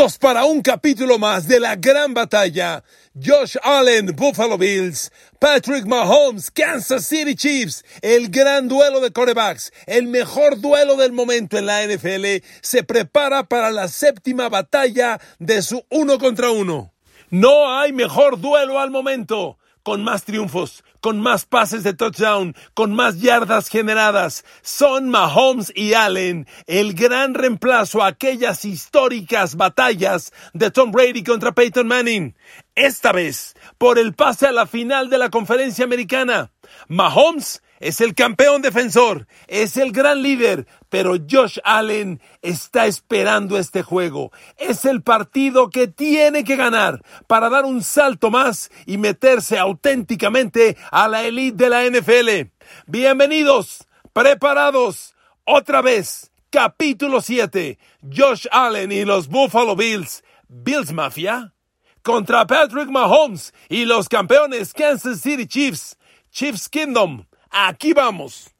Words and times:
listos 0.00 0.18
para 0.18 0.46
un 0.46 0.62
capítulo 0.62 1.18
más 1.18 1.46
de 1.46 1.60
la 1.60 1.76
gran 1.76 2.14
batalla. 2.14 2.82
Josh 3.14 3.56
Allen, 3.62 4.06
Buffalo 4.16 4.56
Bills, 4.56 5.12
Patrick 5.38 5.84
Mahomes, 5.84 6.50
Kansas 6.50 7.06
City 7.06 7.34
Chiefs, 7.34 7.84
el 8.00 8.30
gran 8.30 8.66
duelo 8.66 9.00
de 9.00 9.10
corebacks, 9.10 9.70
el 9.86 10.06
mejor 10.06 10.58
duelo 10.58 10.96
del 10.96 11.12
momento 11.12 11.58
en 11.58 11.66
la 11.66 11.84
NFL, 11.86 12.42
se 12.62 12.82
prepara 12.82 13.44
para 13.44 13.70
la 13.70 13.88
séptima 13.88 14.48
batalla 14.48 15.20
de 15.38 15.60
su 15.60 15.84
uno 15.90 16.18
contra 16.18 16.50
uno. 16.50 16.94
No 17.28 17.78
hay 17.78 17.92
mejor 17.92 18.40
duelo 18.40 18.80
al 18.80 18.90
momento 18.90 19.58
con 19.82 20.04
más 20.04 20.24
triunfos, 20.24 20.84
con 21.00 21.20
más 21.20 21.46
pases 21.46 21.82
de 21.82 21.94
touchdown, 21.94 22.54
con 22.74 22.94
más 22.94 23.20
yardas 23.20 23.68
generadas. 23.68 24.44
Son 24.62 25.08
Mahomes 25.08 25.72
y 25.74 25.94
Allen 25.94 26.46
el 26.66 26.94
gran 26.94 27.34
reemplazo 27.34 28.02
a 28.02 28.08
aquellas 28.08 28.64
históricas 28.64 29.56
batallas 29.56 30.32
de 30.52 30.70
Tom 30.70 30.90
Brady 30.90 31.24
contra 31.24 31.52
Peyton 31.52 31.86
Manning. 31.86 32.34
Esta 32.74 33.12
vez, 33.12 33.54
por 33.78 33.98
el 33.98 34.14
pase 34.14 34.46
a 34.46 34.52
la 34.52 34.66
final 34.66 35.10
de 35.10 35.18
la 35.18 35.30
conferencia 35.30 35.84
americana. 35.84 36.50
Mahomes 36.88 37.62
es 37.80 38.02
el 38.02 38.14
campeón 38.14 38.60
defensor, 38.60 39.26
es 39.48 39.78
el 39.78 39.90
gran 39.90 40.22
líder, 40.22 40.66
pero 40.90 41.16
Josh 41.28 41.58
Allen 41.64 42.20
está 42.42 42.86
esperando 42.86 43.58
este 43.58 43.82
juego. 43.82 44.30
Es 44.58 44.84
el 44.84 45.02
partido 45.02 45.70
que 45.70 45.88
tiene 45.88 46.44
que 46.44 46.56
ganar 46.56 47.02
para 47.26 47.48
dar 47.48 47.64
un 47.64 47.82
salto 47.82 48.30
más 48.30 48.70
y 48.84 48.98
meterse 48.98 49.58
auténticamente 49.58 50.76
a 50.90 51.08
la 51.08 51.24
elite 51.24 51.64
de 51.64 51.70
la 51.70 51.84
NFL. 51.84 52.50
Bienvenidos, 52.86 53.86
preparados, 54.12 55.14
otra 55.44 55.80
vez, 55.80 56.30
capítulo 56.50 57.22
7, 57.22 57.78
Josh 58.14 58.46
Allen 58.52 58.92
y 58.92 59.06
los 59.06 59.26
Buffalo 59.26 59.74
Bills, 59.74 60.22
Bills 60.48 60.92
Mafia, 60.92 61.54
contra 62.02 62.46
Patrick 62.46 62.90
Mahomes 62.90 63.54
y 63.70 63.86
los 63.86 64.06
campeones 64.06 64.74
Kansas 64.74 65.22
City 65.22 65.46
Chiefs, 65.46 65.96
Chiefs 66.30 66.68
Kingdom. 66.68 67.24
Aquí 67.52 67.92
vamos. 67.92 68.50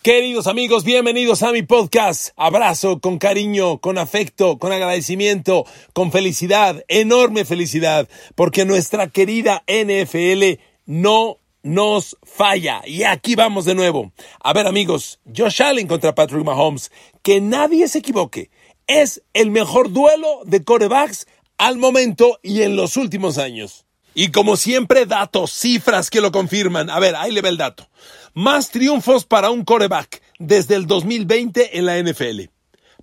Queridos 0.00 0.46
amigos, 0.46 0.82
bienvenidos 0.82 1.42
a 1.42 1.52
mi 1.52 1.62
podcast. 1.62 2.30
Abrazo 2.36 3.00
con 3.00 3.18
cariño, 3.18 3.80
con 3.80 3.98
afecto, 3.98 4.58
con 4.58 4.72
agradecimiento, 4.72 5.66
con 5.92 6.10
felicidad, 6.10 6.82
enorme 6.88 7.44
felicidad, 7.44 8.08
porque 8.34 8.64
nuestra 8.64 9.08
querida 9.08 9.62
NFL 9.68 10.58
no 10.86 11.36
nos 11.62 12.16
falla. 12.22 12.80
Y 12.86 13.02
aquí 13.02 13.34
vamos 13.34 13.66
de 13.66 13.74
nuevo. 13.74 14.10
A 14.40 14.54
ver 14.54 14.66
amigos, 14.66 15.20
Josh 15.36 15.62
Allen 15.62 15.86
contra 15.86 16.14
Patrick 16.14 16.44
Mahomes. 16.44 16.90
Que 17.22 17.42
nadie 17.42 17.88
se 17.88 17.98
equivoque. 17.98 18.50
Es 18.86 19.22
el 19.34 19.50
mejor 19.50 19.92
duelo 19.92 20.40
de 20.46 20.64
corebacks 20.64 21.26
al 21.58 21.76
momento 21.76 22.38
y 22.42 22.62
en 22.62 22.74
los 22.74 22.96
últimos 22.96 23.36
años. 23.36 23.84
Y 24.20 24.32
como 24.32 24.56
siempre, 24.56 25.06
datos, 25.06 25.52
cifras 25.52 26.10
que 26.10 26.20
lo 26.20 26.32
confirman. 26.32 26.90
A 26.90 26.98
ver, 26.98 27.14
ahí 27.14 27.30
le 27.30 27.40
ve 27.40 27.50
el 27.50 27.56
dato. 27.56 27.88
Más 28.34 28.70
triunfos 28.70 29.24
para 29.24 29.50
un 29.50 29.64
coreback 29.64 30.20
desde 30.40 30.74
el 30.74 30.88
2020 30.88 31.78
en 31.78 31.86
la 31.86 32.02
NFL. 32.02 32.50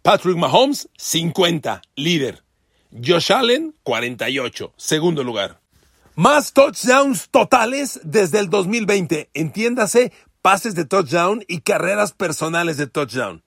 Patrick 0.02 0.36
Mahomes, 0.36 0.90
50, 0.98 1.82
líder. 1.96 2.44
Josh 2.92 3.32
Allen, 3.32 3.74
48, 3.84 4.74
segundo 4.76 5.24
lugar. 5.24 5.62
Más 6.16 6.52
touchdowns 6.52 7.30
totales 7.30 8.02
desde 8.04 8.40
el 8.40 8.50
2020. 8.50 9.30
Entiéndase, 9.34 10.12
pases 10.42 10.76
de 10.76 10.84
touchdown 10.84 11.46
y 11.48 11.62
carreras 11.62 12.12
personales 12.12 12.76
de 12.76 12.88
touchdown. 12.88 13.42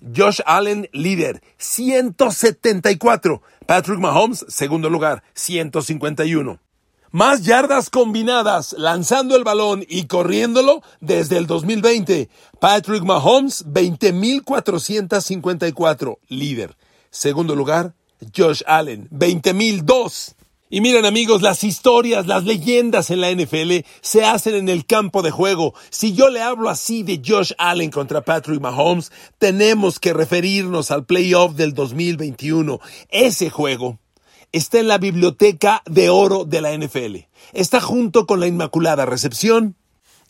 Josh 0.00 0.40
Allen, 0.44 0.88
líder, 0.92 1.40
174. 1.58 3.42
Patrick 3.64 4.00
Mahomes, 4.00 4.44
segundo 4.48 4.90
lugar, 4.90 5.22
151. 5.34 6.58
Más 7.12 7.42
yardas 7.42 7.90
combinadas 7.90 8.74
lanzando 8.78 9.36
el 9.36 9.44
balón 9.44 9.84
y 9.86 10.06
corriéndolo 10.06 10.82
desde 11.02 11.36
el 11.36 11.46
2020. 11.46 12.30
Patrick 12.58 13.02
Mahomes, 13.02 13.66
20.454, 13.66 16.16
líder. 16.28 16.74
Segundo 17.10 17.54
lugar, 17.54 17.92
Josh 18.34 18.62
Allen, 18.66 19.10
20.002. 19.10 20.36
Y 20.70 20.80
miren 20.80 21.04
amigos, 21.04 21.42
las 21.42 21.64
historias, 21.64 22.26
las 22.26 22.44
leyendas 22.44 23.10
en 23.10 23.20
la 23.20 23.30
NFL 23.30 23.84
se 24.00 24.24
hacen 24.24 24.54
en 24.54 24.70
el 24.70 24.86
campo 24.86 25.20
de 25.20 25.30
juego. 25.30 25.74
Si 25.90 26.14
yo 26.14 26.30
le 26.30 26.40
hablo 26.40 26.70
así 26.70 27.02
de 27.02 27.20
Josh 27.22 27.52
Allen 27.58 27.90
contra 27.90 28.22
Patrick 28.22 28.62
Mahomes, 28.62 29.12
tenemos 29.36 30.00
que 30.00 30.14
referirnos 30.14 30.90
al 30.90 31.04
playoff 31.04 31.56
del 31.56 31.74
2021. 31.74 32.80
Ese 33.10 33.50
juego 33.50 33.98
está 34.52 34.78
en 34.78 34.88
la 34.88 34.98
biblioteca 34.98 35.82
de 35.86 36.10
oro 36.10 36.44
de 36.44 36.60
la 36.60 36.76
NFL. 36.76 37.26
Está 37.52 37.80
junto 37.80 38.26
con 38.26 38.40
la 38.40 38.46
Inmaculada 38.46 39.06
Recepción. 39.06 39.76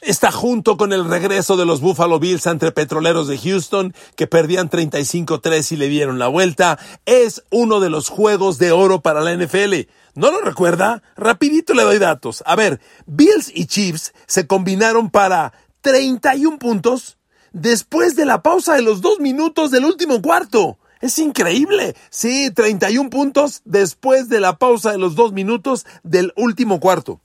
Está 0.00 0.32
junto 0.32 0.76
con 0.76 0.92
el 0.92 1.04
regreso 1.04 1.56
de 1.56 1.64
los 1.64 1.80
Buffalo 1.80 2.18
Bills 2.18 2.46
entre 2.46 2.72
Petroleros 2.72 3.28
de 3.28 3.38
Houston, 3.38 3.94
que 4.16 4.26
perdían 4.26 4.68
35-3 4.68 5.72
y 5.72 5.76
le 5.76 5.88
dieron 5.88 6.18
la 6.18 6.26
vuelta. 6.26 6.76
Es 7.06 7.44
uno 7.50 7.78
de 7.78 7.88
los 7.88 8.08
juegos 8.08 8.58
de 8.58 8.72
oro 8.72 9.00
para 9.00 9.20
la 9.20 9.36
NFL. 9.36 9.88
¿No 10.14 10.32
lo 10.32 10.40
recuerda? 10.40 11.04
Rapidito 11.16 11.72
le 11.72 11.84
doy 11.84 11.98
datos. 11.98 12.42
A 12.46 12.56
ver, 12.56 12.80
Bills 13.06 13.52
y 13.54 13.66
Chiefs 13.66 14.12
se 14.26 14.48
combinaron 14.48 15.08
para 15.08 15.52
31 15.82 16.58
puntos 16.58 17.16
después 17.52 18.16
de 18.16 18.26
la 18.26 18.42
pausa 18.42 18.74
de 18.74 18.82
los 18.82 19.02
dos 19.02 19.20
minutos 19.20 19.70
del 19.70 19.84
último 19.84 20.20
cuarto. 20.20 20.78
Es 21.02 21.18
increíble. 21.18 21.96
Sí, 22.10 22.52
31 22.52 23.10
puntos 23.10 23.60
después 23.64 24.28
de 24.28 24.38
la 24.38 24.56
pausa 24.56 24.92
de 24.92 24.98
los 24.98 25.16
dos 25.16 25.32
minutos 25.32 25.84
del 26.04 26.32
último 26.36 26.78
cuarto. 26.78 27.20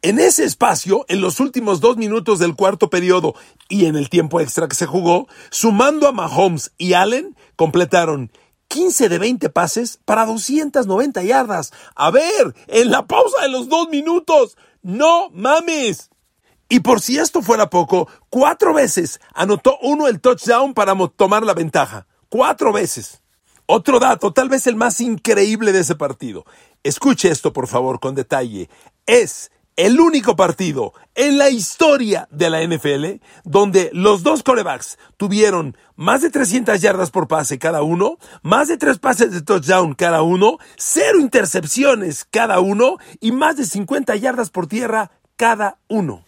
En 0.00 0.18
ese 0.18 0.44
espacio, 0.44 1.04
en 1.08 1.20
los 1.20 1.38
últimos 1.38 1.80
dos 1.80 1.98
minutos 1.98 2.38
del 2.38 2.56
cuarto 2.56 2.88
periodo 2.88 3.34
y 3.68 3.84
en 3.84 3.96
el 3.96 4.08
tiempo 4.08 4.40
extra 4.40 4.66
que 4.66 4.74
se 4.74 4.86
jugó, 4.86 5.28
sumando 5.50 6.08
a 6.08 6.12
Mahomes 6.12 6.72
y 6.78 6.94
Allen, 6.94 7.36
completaron 7.54 8.32
15 8.68 9.10
de 9.10 9.18
20 9.18 9.50
pases 9.50 10.00
para 10.06 10.24
290 10.24 11.22
yardas. 11.22 11.72
A 11.94 12.10
ver, 12.10 12.54
en 12.66 12.90
la 12.90 13.06
pausa 13.06 13.42
de 13.42 13.50
los 13.50 13.68
dos 13.68 13.90
minutos. 13.90 14.56
No 14.80 15.28
mames. 15.34 16.08
Y 16.70 16.80
por 16.80 17.02
si 17.02 17.18
esto 17.18 17.42
fuera 17.42 17.68
poco, 17.68 18.08
cuatro 18.30 18.72
veces 18.72 19.20
anotó 19.34 19.76
uno 19.82 20.06
el 20.06 20.22
touchdown 20.22 20.72
para 20.72 20.96
tomar 21.14 21.42
la 21.42 21.52
ventaja. 21.52 22.06
Cuatro 22.28 22.72
veces. 22.72 23.22
Otro 23.64 23.98
dato, 23.98 24.32
tal 24.32 24.48
vez 24.48 24.66
el 24.66 24.76
más 24.76 25.00
increíble 25.00 25.72
de 25.72 25.80
ese 25.80 25.94
partido. 25.94 26.44
Escuche 26.82 27.30
esto, 27.30 27.52
por 27.52 27.68
favor, 27.68 28.00
con 28.00 28.14
detalle. 28.14 28.68
Es 29.06 29.50
el 29.76 30.00
único 30.00 30.36
partido 30.36 30.92
en 31.14 31.38
la 31.38 31.50
historia 31.50 32.28
de 32.30 32.50
la 32.50 32.62
NFL 32.62 33.22
donde 33.44 33.90
los 33.92 34.24
dos 34.24 34.42
corebacks 34.42 34.98
tuvieron 35.16 35.76
más 35.96 36.20
de 36.20 36.30
300 36.30 36.80
yardas 36.80 37.10
por 37.10 37.28
pase 37.28 37.58
cada 37.58 37.82
uno, 37.82 38.18
más 38.42 38.68
de 38.68 38.76
tres 38.76 38.98
pases 38.98 39.32
de 39.32 39.40
touchdown 39.40 39.94
cada 39.94 40.22
uno, 40.22 40.58
cero 40.76 41.20
intercepciones 41.20 42.24
cada 42.24 42.58
uno 42.58 42.98
y 43.20 43.32
más 43.32 43.56
de 43.56 43.64
50 43.64 44.16
yardas 44.16 44.50
por 44.50 44.66
tierra 44.66 45.12
cada 45.36 45.78
uno. 45.88 46.24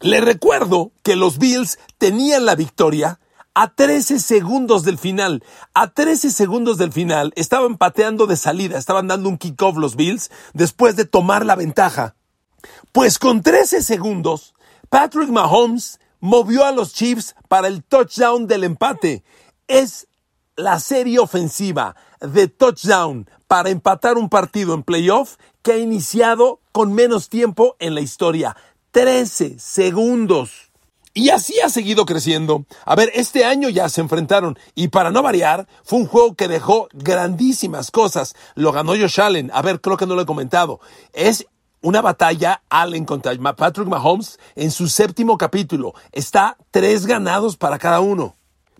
Le 0.00 0.20
recuerdo 0.20 0.92
que 1.02 1.14
los 1.14 1.38
Bills 1.38 1.78
tenían 1.98 2.46
la 2.46 2.54
victoria 2.54 3.20
a 3.54 3.74
13 3.74 4.18
segundos 4.18 4.84
del 4.84 4.98
final, 4.98 5.44
a 5.74 5.88
13 5.92 6.30
segundos 6.30 6.78
del 6.78 6.92
final, 6.92 7.32
estaban 7.36 7.76
pateando 7.76 8.26
de 8.26 8.36
salida, 8.36 8.78
estaban 8.78 9.08
dando 9.08 9.28
un 9.28 9.38
kickoff 9.38 9.76
los 9.76 9.96
Bills 9.96 10.30
después 10.54 10.96
de 10.96 11.04
tomar 11.04 11.44
la 11.44 11.54
ventaja. 11.54 12.14
Pues 12.92 13.18
con 13.18 13.42
13 13.42 13.82
segundos, 13.82 14.54
Patrick 14.88 15.28
Mahomes 15.28 16.00
movió 16.20 16.64
a 16.64 16.72
los 16.72 16.94
Chiefs 16.94 17.34
para 17.48 17.68
el 17.68 17.82
touchdown 17.82 18.46
del 18.46 18.64
empate. 18.64 19.24
Es 19.66 20.06
la 20.56 20.80
serie 20.80 21.18
ofensiva 21.18 21.96
de 22.20 22.48
touchdown 22.48 23.28
para 23.48 23.70
empatar 23.70 24.16
un 24.16 24.28
partido 24.28 24.74
en 24.74 24.82
playoff 24.82 25.36
que 25.62 25.72
ha 25.72 25.78
iniciado 25.78 26.60
con 26.72 26.94
menos 26.94 27.28
tiempo 27.28 27.76
en 27.80 27.94
la 27.94 28.00
historia. 28.00 28.56
13 28.92 29.58
segundos. 29.58 30.71
Y 31.14 31.28
así 31.28 31.60
ha 31.60 31.68
seguido 31.68 32.06
creciendo. 32.06 32.64
A 32.86 32.94
ver, 32.94 33.10
este 33.14 33.44
año 33.44 33.68
ya 33.68 33.88
se 33.88 34.00
enfrentaron 34.00 34.58
y 34.74 34.88
para 34.88 35.10
no 35.10 35.22
variar, 35.22 35.68
fue 35.84 35.98
un 35.98 36.06
juego 36.06 36.34
que 36.34 36.48
dejó 36.48 36.88
grandísimas 36.94 37.90
cosas. 37.90 38.34
Lo 38.54 38.72
ganó 38.72 38.92
Josh 38.92 39.20
Allen. 39.20 39.50
A 39.52 39.60
ver, 39.60 39.80
creo 39.80 39.98
que 39.98 40.06
no 40.06 40.14
lo 40.14 40.22
he 40.22 40.26
comentado. 40.26 40.80
Es 41.12 41.46
una 41.82 42.00
batalla 42.00 42.62
Allen 42.70 43.04
contra 43.04 43.34
Patrick 43.54 43.88
Mahomes 43.88 44.38
en 44.54 44.70
su 44.70 44.88
séptimo 44.88 45.36
capítulo. 45.36 45.94
Está 46.12 46.56
tres 46.70 47.04
ganados 47.04 47.58
para 47.58 47.78
cada 47.78 48.00
uno. 48.00 48.36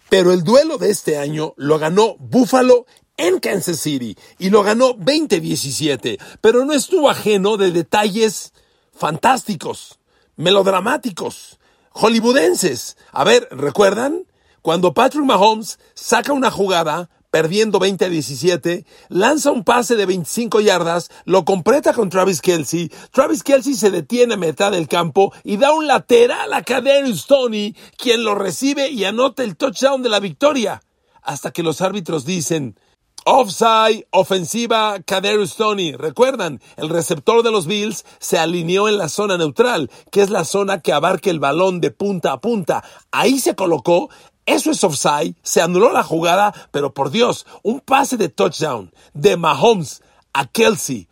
Pero 0.09 0.33
el 0.33 0.43
duelo 0.43 0.79
de 0.79 0.91
este 0.91 1.19
año 1.19 1.53
lo 1.57 1.79
ganó 1.79 2.17
Buffalo 2.19 2.87
en 3.19 3.41
Kansas 3.41 3.79
City 3.79 4.17
y 4.39 4.49
lo 4.49 4.63
ganó 4.63 4.95
20-17. 4.95 6.19
Pero 6.41 6.65
no 6.65 6.73
estuvo 6.73 7.11
ajeno 7.11 7.59
de 7.59 7.73
detalles 7.73 8.55
fantásticos, 8.95 9.99
melodramáticos 10.37 11.59
hollywoodenses. 11.95 12.97
A 13.13 13.25
ver, 13.25 13.49
¿recuerdan? 13.51 14.27
Cuando 14.63 14.95
Patrick 14.95 15.25
Mahomes 15.25 15.79
saca 15.95 16.33
una 16.33 16.51
jugada 16.51 17.11
perdiendo 17.33 17.79
20 17.79 18.05
a 18.05 18.09
17, 18.11 18.85
lanza 19.09 19.51
un 19.51 19.65
pase 19.65 19.97
de 19.97 20.05
25 20.05 20.61
yardas, 20.61 21.11
lo 21.25 21.47
completa 21.47 21.95
con 21.95 22.11
Travis 22.11 22.43
Kelsey. 22.43 22.93
Travis 23.11 23.43
Kelsey 23.43 23.75
se 23.75 23.91
detiene 23.91 24.35
a 24.35 24.37
mitad 24.37 24.71
del 24.71 24.87
campo 24.87 25.33
y 25.43 25.57
da 25.57 25.73
un 25.73 25.87
lateral 25.87 26.53
a 26.53 26.63
Kaderius 26.63 27.27
Tony, 27.27 27.75
quien 27.97 28.23
lo 28.23 28.35
recibe 28.35 28.91
y 28.91 29.05
anota 29.05 29.43
el 29.43 29.57
touchdown 29.57 30.03
de 30.03 30.11
la 30.11 30.21
victoria. 30.21 30.83
Hasta 31.23 31.53
que 31.53 31.63
los 31.63 31.81
árbitros 31.81 32.27
dicen, 32.27 32.79
Offside, 33.25 34.09
ofensiva, 34.11 34.99
Kaderius 35.07 35.55
Tony. 35.55 35.93
Recuerdan, 35.93 36.61
el 36.77 36.89
receptor 36.89 37.45
de 37.45 37.53
los 37.53 37.69
Bills 37.69 38.05
se 38.19 38.37
alineó 38.37 38.89
en 38.89 38.99
la 38.99 39.09
zona 39.09 39.39
neutral, 39.39 39.93
que 40.11 40.23
es 40.23 40.31
la 40.31 40.45
zona 40.45 40.81
que 40.81 40.93
abarca 40.93 41.31
el 41.31 41.39
balón 41.39 41.81
de 41.81 41.93
punta 41.93 42.33
a 42.33 42.41
punta. 42.41 42.83
Ahí 43.13 43.39
se 43.39 43.55
colocó. 43.55 44.11
Eso 44.45 44.73
es 44.73 44.83
offside. 44.83 45.37
Se 45.43 45.61
anuló 45.61 45.93
la 45.93 46.03
jugada, 46.03 46.53
pero 46.73 46.95
por 46.95 47.13
Dios, 47.13 47.47
un 47.63 47.79
pase 47.79 48.17
de 48.17 48.29
touchdown 48.29 48.93
de 49.15 49.37
Mahomes 49.37 50.03
a 50.33 50.47
Kelsey. 50.47 51.07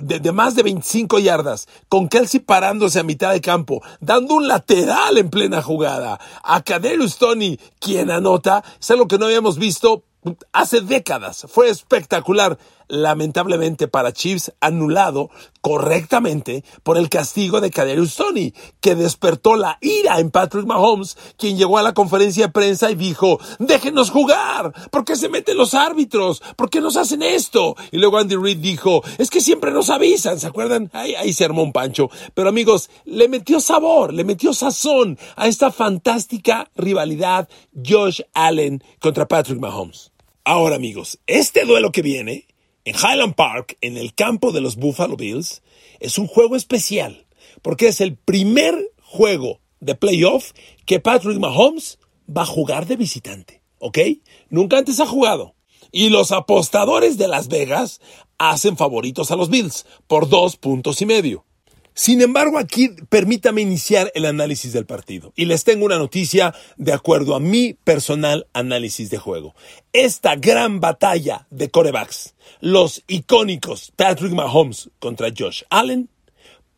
De, 0.00 0.32
más 0.32 0.54
de 0.54 0.62
25 0.62 1.18
yardas, 1.18 1.66
con 1.88 2.08
Kelsey 2.08 2.38
parándose 2.38 3.00
a 3.00 3.02
mitad 3.02 3.32
de 3.32 3.40
campo, 3.40 3.82
dando 4.00 4.34
un 4.36 4.46
lateral 4.46 5.18
en 5.18 5.28
plena 5.28 5.60
jugada. 5.60 6.20
A 6.44 6.62
Kaderius 6.62 7.18
Tony, 7.18 7.58
quien 7.80 8.08
anota, 8.10 8.62
es 8.80 8.90
algo 8.92 9.08
que 9.08 9.18
no 9.18 9.26
habíamos 9.26 9.58
visto 9.58 10.04
hace 10.52 10.80
décadas. 10.80 11.46
Fue 11.48 11.68
espectacular. 11.68 12.58
Lamentablemente 12.88 13.88
para 13.88 14.12
Chiefs, 14.12 14.52
anulado 14.60 15.30
correctamente 15.62 16.62
por 16.82 16.98
el 16.98 17.08
castigo 17.08 17.62
de 17.62 17.70
Kaderius 17.70 18.16
Tony, 18.16 18.52
que 18.82 18.94
despertó 18.94 19.56
la 19.56 19.78
ira 19.80 20.18
en 20.18 20.30
Patrick 20.30 20.66
Mahomes, 20.66 21.16
quien 21.38 21.56
llegó 21.56 21.78
a 21.78 21.82
la 21.82 21.94
conferencia 21.94 22.48
de 22.48 22.52
prensa 22.52 22.90
y 22.90 22.94
dijo, 22.94 23.40
déjenos 23.58 24.10
jugar, 24.10 24.74
¿por 24.90 25.06
qué 25.06 25.16
se 25.16 25.30
meten 25.30 25.56
los 25.56 25.72
árbitros? 25.72 26.42
¿Por 26.54 26.68
qué 26.68 26.82
nos 26.82 26.98
hacen 26.98 27.22
esto? 27.22 27.76
Y 27.92 27.96
luego 27.96 28.18
Andy 28.18 28.36
Reid 28.36 28.58
dijo, 28.58 29.02
es 29.16 29.30
que 29.30 29.40
siempre 29.40 29.70
nos 29.70 29.88
avisan, 29.88 30.38
¿se 30.38 30.48
acuerdan? 30.48 30.90
Ahí, 30.92 31.14
ahí 31.14 31.32
se 31.32 31.46
armó 31.46 31.62
un 31.62 31.72
pancho. 31.72 32.10
Pero 32.34 32.50
amigos, 32.50 32.90
le 33.06 33.26
metió 33.26 33.58
sabor, 33.60 34.12
le 34.12 34.24
metió 34.24 34.52
sazón 34.52 35.18
a 35.36 35.46
esta 35.46 35.72
fantástica 35.72 36.70
rivalidad 36.76 37.48
Josh 37.74 38.20
Allen 38.34 38.84
contra 39.00 39.26
Patrick 39.26 39.58
Mahomes. 39.58 40.11
Ahora 40.44 40.74
amigos, 40.74 41.20
este 41.28 41.64
duelo 41.64 41.92
que 41.92 42.02
viene 42.02 42.48
en 42.84 42.96
Highland 42.96 43.36
Park, 43.36 43.78
en 43.80 43.96
el 43.96 44.12
campo 44.12 44.50
de 44.50 44.60
los 44.60 44.74
Buffalo 44.74 45.16
Bills, 45.16 45.62
es 46.00 46.18
un 46.18 46.26
juego 46.26 46.56
especial, 46.56 47.26
porque 47.62 47.86
es 47.86 48.00
el 48.00 48.16
primer 48.16 48.90
juego 49.00 49.60
de 49.78 49.94
playoff 49.94 50.50
que 50.84 50.98
Patrick 50.98 51.38
Mahomes 51.38 52.00
va 52.28 52.42
a 52.42 52.46
jugar 52.46 52.88
de 52.88 52.96
visitante, 52.96 53.62
¿ok? 53.78 53.98
Nunca 54.50 54.78
antes 54.78 54.98
ha 54.98 55.06
jugado. 55.06 55.54
Y 55.92 56.08
los 56.08 56.32
apostadores 56.32 57.18
de 57.18 57.28
Las 57.28 57.46
Vegas 57.46 58.00
hacen 58.36 58.76
favoritos 58.76 59.30
a 59.30 59.36
los 59.36 59.48
Bills 59.48 59.86
por 60.08 60.28
dos 60.28 60.56
puntos 60.56 61.00
y 61.02 61.06
medio. 61.06 61.44
Sin 61.94 62.22
embargo, 62.22 62.58
aquí 62.58 62.90
permítame 63.08 63.60
iniciar 63.60 64.10
el 64.14 64.24
análisis 64.24 64.72
del 64.72 64.86
partido. 64.86 65.32
Y 65.36 65.44
les 65.44 65.64
tengo 65.64 65.84
una 65.84 65.98
noticia 65.98 66.54
de 66.76 66.92
acuerdo 66.92 67.34
a 67.34 67.40
mi 67.40 67.74
personal 67.74 68.46
análisis 68.52 69.10
de 69.10 69.18
juego. 69.18 69.54
Esta 69.92 70.36
gran 70.36 70.80
batalla 70.80 71.46
de 71.50 71.70
corebacks, 71.70 72.34
los 72.60 73.02
icónicos 73.08 73.92
Patrick 73.94 74.32
Mahomes 74.32 74.90
contra 74.98 75.28
Josh 75.36 75.64
Allen, 75.68 76.08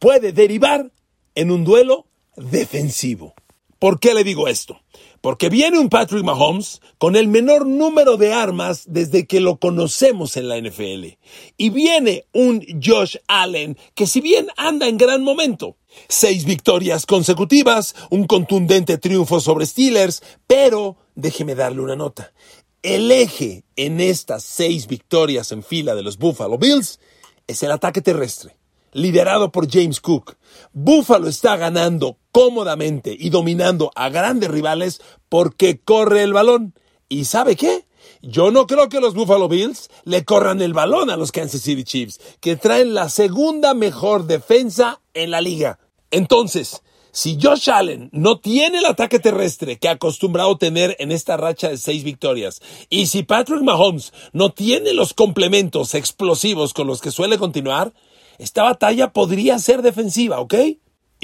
puede 0.00 0.32
derivar 0.32 0.90
en 1.34 1.50
un 1.50 1.64
duelo 1.64 2.06
defensivo. 2.36 3.34
¿Por 3.78 4.00
qué 4.00 4.14
le 4.14 4.24
digo 4.24 4.48
esto? 4.48 4.80
Porque 5.24 5.48
viene 5.48 5.78
un 5.78 5.88
Patrick 5.88 6.22
Mahomes 6.22 6.82
con 6.98 7.16
el 7.16 7.28
menor 7.28 7.66
número 7.66 8.18
de 8.18 8.34
armas 8.34 8.82
desde 8.88 9.26
que 9.26 9.40
lo 9.40 9.56
conocemos 9.56 10.36
en 10.36 10.48
la 10.48 10.60
NFL. 10.60 11.16
Y 11.56 11.70
viene 11.70 12.26
un 12.34 12.62
Josh 12.84 13.16
Allen 13.26 13.78
que 13.94 14.06
si 14.06 14.20
bien 14.20 14.48
anda 14.58 14.86
en 14.86 14.98
gran 14.98 15.24
momento, 15.24 15.78
seis 16.08 16.44
victorias 16.44 17.06
consecutivas, 17.06 17.94
un 18.10 18.26
contundente 18.26 18.98
triunfo 18.98 19.40
sobre 19.40 19.64
Steelers, 19.64 20.22
pero 20.46 20.98
déjeme 21.14 21.54
darle 21.54 21.80
una 21.80 21.96
nota. 21.96 22.34
El 22.82 23.10
eje 23.10 23.64
en 23.76 24.02
estas 24.02 24.44
seis 24.44 24.86
victorias 24.86 25.52
en 25.52 25.62
fila 25.62 25.94
de 25.94 26.02
los 26.02 26.18
Buffalo 26.18 26.58
Bills 26.58 27.00
es 27.46 27.62
el 27.62 27.70
ataque 27.70 28.02
terrestre 28.02 28.58
liderado 28.94 29.52
por 29.52 29.70
James 29.70 30.00
Cook. 30.00 30.36
Buffalo 30.72 31.28
está 31.28 31.56
ganando 31.56 32.18
cómodamente 32.34 33.16
y 33.16 33.30
dominando 33.30 33.92
a 33.94 34.08
grandes 34.08 34.50
rivales 34.50 35.00
porque 35.28 35.78
corre 35.78 36.24
el 36.24 36.32
balón. 36.32 36.74
¿Y 37.08 37.26
sabe 37.26 37.54
qué? 37.54 37.86
Yo 38.22 38.50
no 38.50 38.66
creo 38.66 38.88
que 38.88 39.00
los 39.00 39.14
Buffalo 39.14 39.48
Bills 39.48 39.88
le 40.02 40.24
corran 40.24 40.60
el 40.60 40.72
balón 40.72 41.10
a 41.10 41.16
los 41.16 41.30
Kansas 41.30 41.60
City 41.60 41.84
Chiefs, 41.84 42.20
que 42.40 42.56
traen 42.56 42.92
la 42.92 43.08
segunda 43.08 43.72
mejor 43.72 44.26
defensa 44.26 45.00
en 45.14 45.30
la 45.30 45.40
liga. 45.40 45.78
Entonces, 46.10 46.82
si 47.12 47.38
Josh 47.40 47.70
Allen 47.70 48.10
no 48.12 48.40
tiene 48.40 48.78
el 48.78 48.86
ataque 48.86 49.20
terrestre 49.20 49.78
que 49.78 49.86
ha 49.86 49.92
acostumbrado 49.92 50.58
tener 50.58 50.96
en 50.98 51.12
esta 51.12 51.36
racha 51.36 51.68
de 51.68 51.76
seis 51.76 52.02
victorias, 52.02 52.60
y 52.90 53.06
si 53.06 53.22
Patrick 53.22 53.62
Mahomes 53.62 54.12
no 54.32 54.50
tiene 54.50 54.92
los 54.92 55.14
complementos 55.14 55.94
explosivos 55.94 56.74
con 56.74 56.88
los 56.88 57.00
que 57.00 57.12
suele 57.12 57.38
continuar, 57.38 57.92
esta 58.38 58.64
batalla 58.64 59.12
podría 59.12 59.60
ser 59.60 59.82
defensiva, 59.82 60.40
¿ok? 60.40 60.54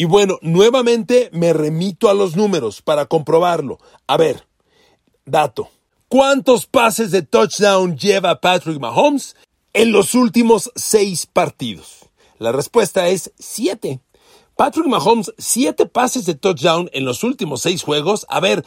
Y 0.01 0.07
bueno, 0.07 0.39
nuevamente 0.41 1.29
me 1.31 1.53
remito 1.53 2.09
a 2.09 2.15
los 2.15 2.35
números 2.35 2.81
para 2.81 3.05
comprobarlo. 3.05 3.79
A 4.07 4.17
ver, 4.17 4.47
dato. 5.27 5.69
¿Cuántos 6.09 6.65
pases 6.65 7.11
de 7.11 7.21
touchdown 7.21 7.99
lleva 7.99 8.41
Patrick 8.41 8.81
Mahomes 8.81 9.37
en 9.75 9.93
los 9.93 10.15
últimos 10.15 10.73
seis 10.75 11.27
partidos? 11.27 12.09
La 12.39 12.51
respuesta 12.51 13.09
es 13.09 13.31
siete. 13.39 14.01
Patrick 14.57 14.87
Mahomes, 14.87 15.35
siete 15.37 15.85
pases 15.85 16.25
de 16.25 16.35
touchdown 16.35 16.89
en 16.95 17.05
los 17.05 17.23
últimos 17.23 17.61
seis 17.61 17.83
juegos. 17.83 18.25
A 18.31 18.41
ver, 18.41 18.65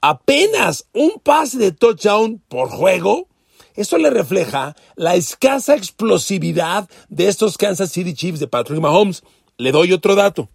apenas 0.00 0.86
un 0.94 1.20
pase 1.22 1.58
de 1.58 1.72
touchdown 1.72 2.42
por 2.48 2.70
juego. 2.70 3.28
Esto 3.74 3.98
le 3.98 4.08
refleja 4.08 4.74
la 4.96 5.14
escasa 5.14 5.74
explosividad 5.74 6.88
de 7.10 7.28
estos 7.28 7.58
Kansas 7.58 7.92
City 7.92 8.14
Chiefs 8.14 8.40
de 8.40 8.48
Patrick 8.48 8.80
Mahomes. 8.80 9.22
Le 9.58 9.72
doy 9.72 9.92
otro 9.92 10.14
dato. 10.14 10.48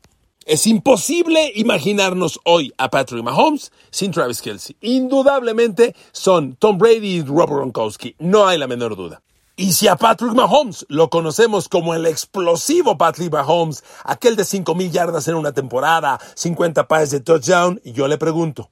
Es 0.46 0.68
imposible 0.68 1.52
imaginarnos 1.56 2.40
hoy 2.46 2.72
a 2.78 2.90
Patrick 2.90 3.24
Mahomes 3.24 3.72
sin 3.90 4.12
Travis 4.12 4.42
Kelsey. 4.42 4.78
Indudablemente 4.80 5.96
son 6.12 6.56
Tom 6.56 6.78
Brady 6.78 7.18
y 7.18 7.22
Robert 7.24 7.50
Gronkowski. 7.50 8.16
No 8.20 8.48
hay 8.48 8.58
la 8.58 8.68
menor 8.68 8.96
duda. 8.96 9.24
Y 9.56 9.74
si 9.74 9.88
a 9.88 9.96
Patrick 9.96 10.34
Mahomes 10.34 10.86
lo 10.88 11.10
conocemos 11.10 11.68
como 11.68 11.96
el 11.96 12.06
explosivo 12.06 12.98
Patrick 12.98 13.32
Mahomes, 13.32 13.84
aquel 14.04 14.36
de 14.36 14.44
5.000 14.44 14.92
yardas 14.92 15.28
en 15.28 15.36
una 15.36 15.52
temporada, 15.52 16.20
50 16.36 16.88
pases 16.88 17.10
de 17.10 17.22
touchdown, 17.22 17.82
yo 17.84 18.08
le 18.08 18.18
pregunto, 18.18 18.70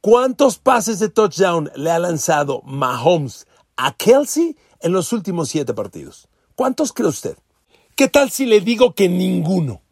¿cuántos 0.00 0.58
pases 0.58 1.00
de 1.00 1.10
touchdown 1.10 1.70
le 1.76 1.90
ha 1.90 1.98
lanzado 1.98 2.62
Mahomes 2.64 3.46
a 3.76 3.92
Kelsey 3.92 4.56
en 4.80 4.92
los 4.92 5.12
últimos 5.12 5.48
siete 5.48 5.74
partidos. 5.74 6.28
¿Cuántos 6.54 6.92
cree 6.92 7.08
usted? 7.08 7.36
¿Qué 7.96 8.08
tal 8.08 8.30
si 8.30 8.46
le 8.46 8.60
digo 8.60 8.94
que 8.94 9.08
ninguno? 9.08 9.82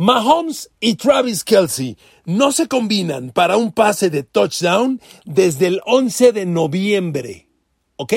Mahomes 0.00 0.70
y 0.78 0.94
Travis 0.94 1.42
Kelsey 1.42 1.98
no 2.24 2.52
se 2.52 2.68
combinan 2.68 3.30
para 3.30 3.56
un 3.56 3.72
pase 3.72 4.10
de 4.10 4.22
touchdown 4.22 5.00
desde 5.24 5.66
el 5.66 5.80
11 5.86 6.30
de 6.30 6.46
noviembre. 6.46 7.48
¿Ok? 7.96 8.14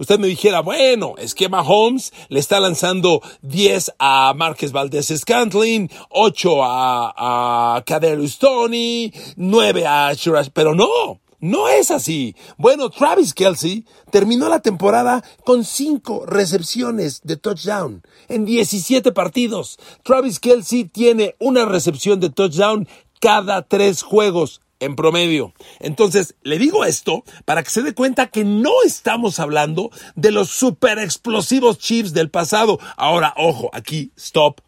Usted 0.00 0.18
me 0.18 0.26
dijera, 0.26 0.58
bueno, 0.58 1.14
es 1.16 1.36
que 1.36 1.48
Mahomes 1.48 2.12
le 2.30 2.40
está 2.40 2.58
lanzando 2.58 3.22
10 3.42 3.92
a 4.00 4.34
Márquez 4.34 4.72
Valdez 4.72 5.16
Scantling, 5.16 5.88
8 6.10 6.64
a, 6.64 7.76
a 7.76 7.84
Kaderius 7.84 8.38
Tony, 8.38 9.12
9 9.36 9.86
a 9.86 10.12
Shirash, 10.14 10.48
pero 10.52 10.74
no. 10.74 11.20
No 11.44 11.68
es 11.68 11.90
así. 11.90 12.34
Bueno, 12.56 12.88
Travis 12.88 13.34
Kelsey 13.34 13.84
terminó 14.10 14.48
la 14.48 14.60
temporada 14.60 15.22
con 15.44 15.62
cinco 15.62 16.24
recepciones 16.24 17.20
de 17.22 17.36
touchdown 17.36 18.02
en 18.30 18.46
17 18.46 19.12
partidos. 19.12 19.78
Travis 20.04 20.40
Kelsey 20.40 20.84
tiene 20.84 21.36
una 21.38 21.66
recepción 21.66 22.18
de 22.18 22.30
touchdown 22.30 22.88
cada 23.20 23.60
tres 23.60 24.02
juegos 24.02 24.62
en 24.80 24.96
promedio. 24.96 25.52
Entonces, 25.80 26.34
le 26.40 26.58
digo 26.58 26.86
esto 26.86 27.24
para 27.44 27.62
que 27.62 27.68
se 27.68 27.82
dé 27.82 27.92
cuenta 27.92 28.28
que 28.28 28.44
no 28.44 28.72
estamos 28.82 29.38
hablando 29.38 29.90
de 30.14 30.30
los 30.30 30.48
super 30.48 30.98
explosivos 30.98 31.76
Chiefs 31.76 32.14
del 32.14 32.30
pasado. 32.30 32.78
Ahora, 32.96 33.34
ojo, 33.36 33.68
aquí, 33.74 34.12
stop. 34.16 34.62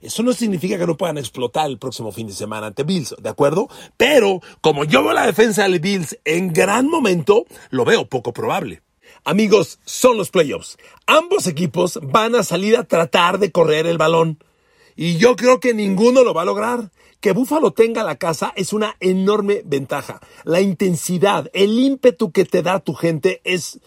Eso 0.00 0.22
no 0.22 0.32
significa 0.32 0.78
que 0.78 0.86
no 0.86 0.96
puedan 0.96 1.18
explotar 1.18 1.68
el 1.68 1.78
próximo 1.78 2.12
fin 2.12 2.26
de 2.26 2.32
semana 2.32 2.68
ante 2.68 2.84
Bills, 2.84 3.14
¿de 3.20 3.28
acuerdo? 3.28 3.68
Pero 3.96 4.40
como 4.60 4.84
yo 4.84 5.02
veo 5.02 5.12
la 5.12 5.26
defensa 5.26 5.68
de 5.68 5.78
Bills 5.78 6.18
en 6.24 6.52
gran 6.52 6.88
momento, 6.88 7.44
lo 7.70 7.84
veo 7.84 8.08
poco 8.08 8.32
probable. 8.32 8.82
Amigos, 9.24 9.78
son 9.84 10.16
los 10.16 10.30
playoffs. 10.30 10.78
Ambos 11.06 11.46
equipos 11.46 11.98
van 12.02 12.34
a 12.34 12.42
salir 12.42 12.76
a 12.76 12.84
tratar 12.84 13.38
de 13.38 13.50
correr 13.52 13.86
el 13.86 13.98
balón. 13.98 14.38
Y 14.96 15.16
yo 15.16 15.36
creo 15.36 15.60
que 15.60 15.74
ninguno 15.74 16.24
lo 16.24 16.34
va 16.34 16.42
a 16.42 16.46
lograr. 16.46 16.90
Que 17.20 17.32
Buffalo 17.32 17.72
tenga 17.72 18.04
la 18.04 18.16
casa 18.16 18.52
es 18.54 18.72
una 18.72 18.96
enorme 19.00 19.62
ventaja. 19.64 20.20
La 20.44 20.60
intensidad, 20.60 21.50
el 21.52 21.78
ímpetu 21.78 22.30
que 22.30 22.44
te 22.44 22.62
da 22.62 22.78
tu 22.78 22.94
gente 22.94 23.40
es 23.44 23.80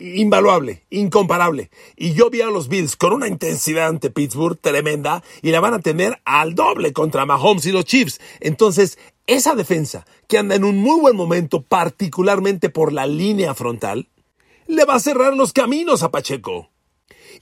invaluable, 0.00 0.84
incomparable. 0.90 1.70
Y 1.96 2.14
yo 2.14 2.30
vi 2.30 2.40
a 2.40 2.46
los 2.46 2.68
Bills 2.68 2.96
con 2.96 3.12
una 3.12 3.28
intensidad 3.28 3.88
ante 3.88 4.10
Pittsburgh 4.10 4.58
tremenda 4.60 5.22
y 5.42 5.50
la 5.50 5.60
van 5.60 5.74
a 5.74 5.80
tener 5.80 6.20
al 6.24 6.54
doble 6.54 6.92
contra 6.92 7.26
Mahomes 7.26 7.66
y 7.66 7.72
los 7.72 7.84
Chiefs. 7.84 8.20
Entonces, 8.40 8.98
esa 9.26 9.54
defensa, 9.54 10.06
que 10.26 10.38
anda 10.38 10.54
en 10.54 10.64
un 10.64 10.78
muy 10.78 11.00
buen 11.00 11.16
momento, 11.16 11.62
particularmente 11.62 12.70
por 12.70 12.92
la 12.92 13.06
línea 13.06 13.54
frontal, 13.54 14.08
le 14.66 14.84
va 14.84 14.94
a 14.94 15.00
cerrar 15.00 15.34
los 15.34 15.52
caminos 15.52 16.02
a 16.02 16.10
Pacheco. 16.10 16.70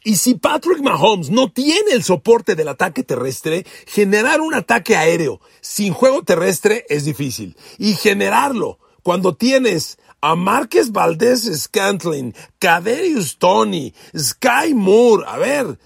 Y 0.04 0.16
si 0.16 0.34
Patrick 0.34 0.80
Mahomes 0.80 1.30
no 1.30 1.50
tiene 1.50 1.92
el 1.92 2.04
soporte 2.04 2.54
del 2.54 2.68
ataque 2.68 3.02
terrestre, 3.02 3.64
generar 3.86 4.40
un 4.40 4.54
ataque 4.54 4.96
aéreo 4.96 5.40
sin 5.60 5.92
juego 5.92 6.22
terrestre 6.22 6.84
es 6.88 7.04
difícil. 7.04 7.56
Y 7.78 7.94
generarlo 7.94 8.78
cuando 9.02 9.34
tienes 9.34 9.98
a 10.20 10.34
Márquez 10.34 10.90
Valdés 10.90 11.42
Scantling, 11.62 12.34
Caderius 12.58 13.38
Tony, 13.38 13.94
Sky 14.16 14.74
Moore, 14.74 15.24
a 15.26 15.38
ver, 15.38 15.78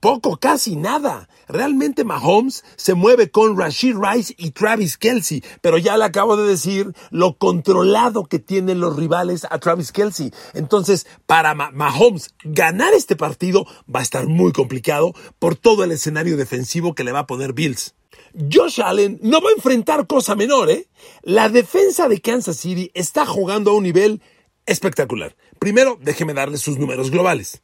poco, 0.00 0.36
casi 0.36 0.76
nada. 0.76 1.28
Realmente 1.48 2.04
Mahomes 2.04 2.64
se 2.76 2.94
mueve 2.94 3.30
con 3.30 3.58
Rashid 3.58 3.96
Rice 3.96 4.34
y 4.36 4.50
Travis 4.50 4.98
Kelsey, 4.98 5.42
pero 5.62 5.78
ya 5.78 5.96
le 5.96 6.04
acabo 6.04 6.36
de 6.36 6.46
decir 6.46 6.92
lo 7.10 7.38
controlado 7.38 8.26
que 8.26 8.38
tienen 8.38 8.80
los 8.80 8.96
rivales 8.96 9.46
a 9.48 9.58
Travis 9.58 9.92
Kelsey. 9.92 10.32
Entonces, 10.52 11.06
para 11.26 11.54
Mahomes 11.54 12.34
ganar 12.44 12.92
este 12.92 13.16
partido 13.16 13.66
va 13.92 14.00
a 14.00 14.02
estar 14.02 14.26
muy 14.26 14.52
complicado 14.52 15.14
por 15.38 15.56
todo 15.56 15.84
el 15.84 15.92
escenario 15.92 16.36
defensivo 16.36 16.94
que 16.94 17.04
le 17.04 17.12
va 17.12 17.20
a 17.20 17.26
poner 17.26 17.54
Bills. 17.54 17.94
Josh 18.50 18.80
Allen 18.80 19.18
no 19.22 19.40
va 19.40 19.50
a 19.50 19.54
enfrentar 19.54 20.06
cosa 20.06 20.34
menor, 20.34 20.70
¿eh? 20.70 20.88
La 21.22 21.48
defensa 21.48 22.08
de 22.08 22.20
Kansas 22.20 22.56
City 22.56 22.90
está 22.94 23.26
jugando 23.26 23.70
a 23.70 23.74
un 23.74 23.82
nivel 23.82 24.22
espectacular. 24.66 25.36
Primero, 25.58 25.98
déjeme 26.00 26.34
darle 26.34 26.58
sus 26.58 26.78
números 26.78 27.10
globales. 27.10 27.62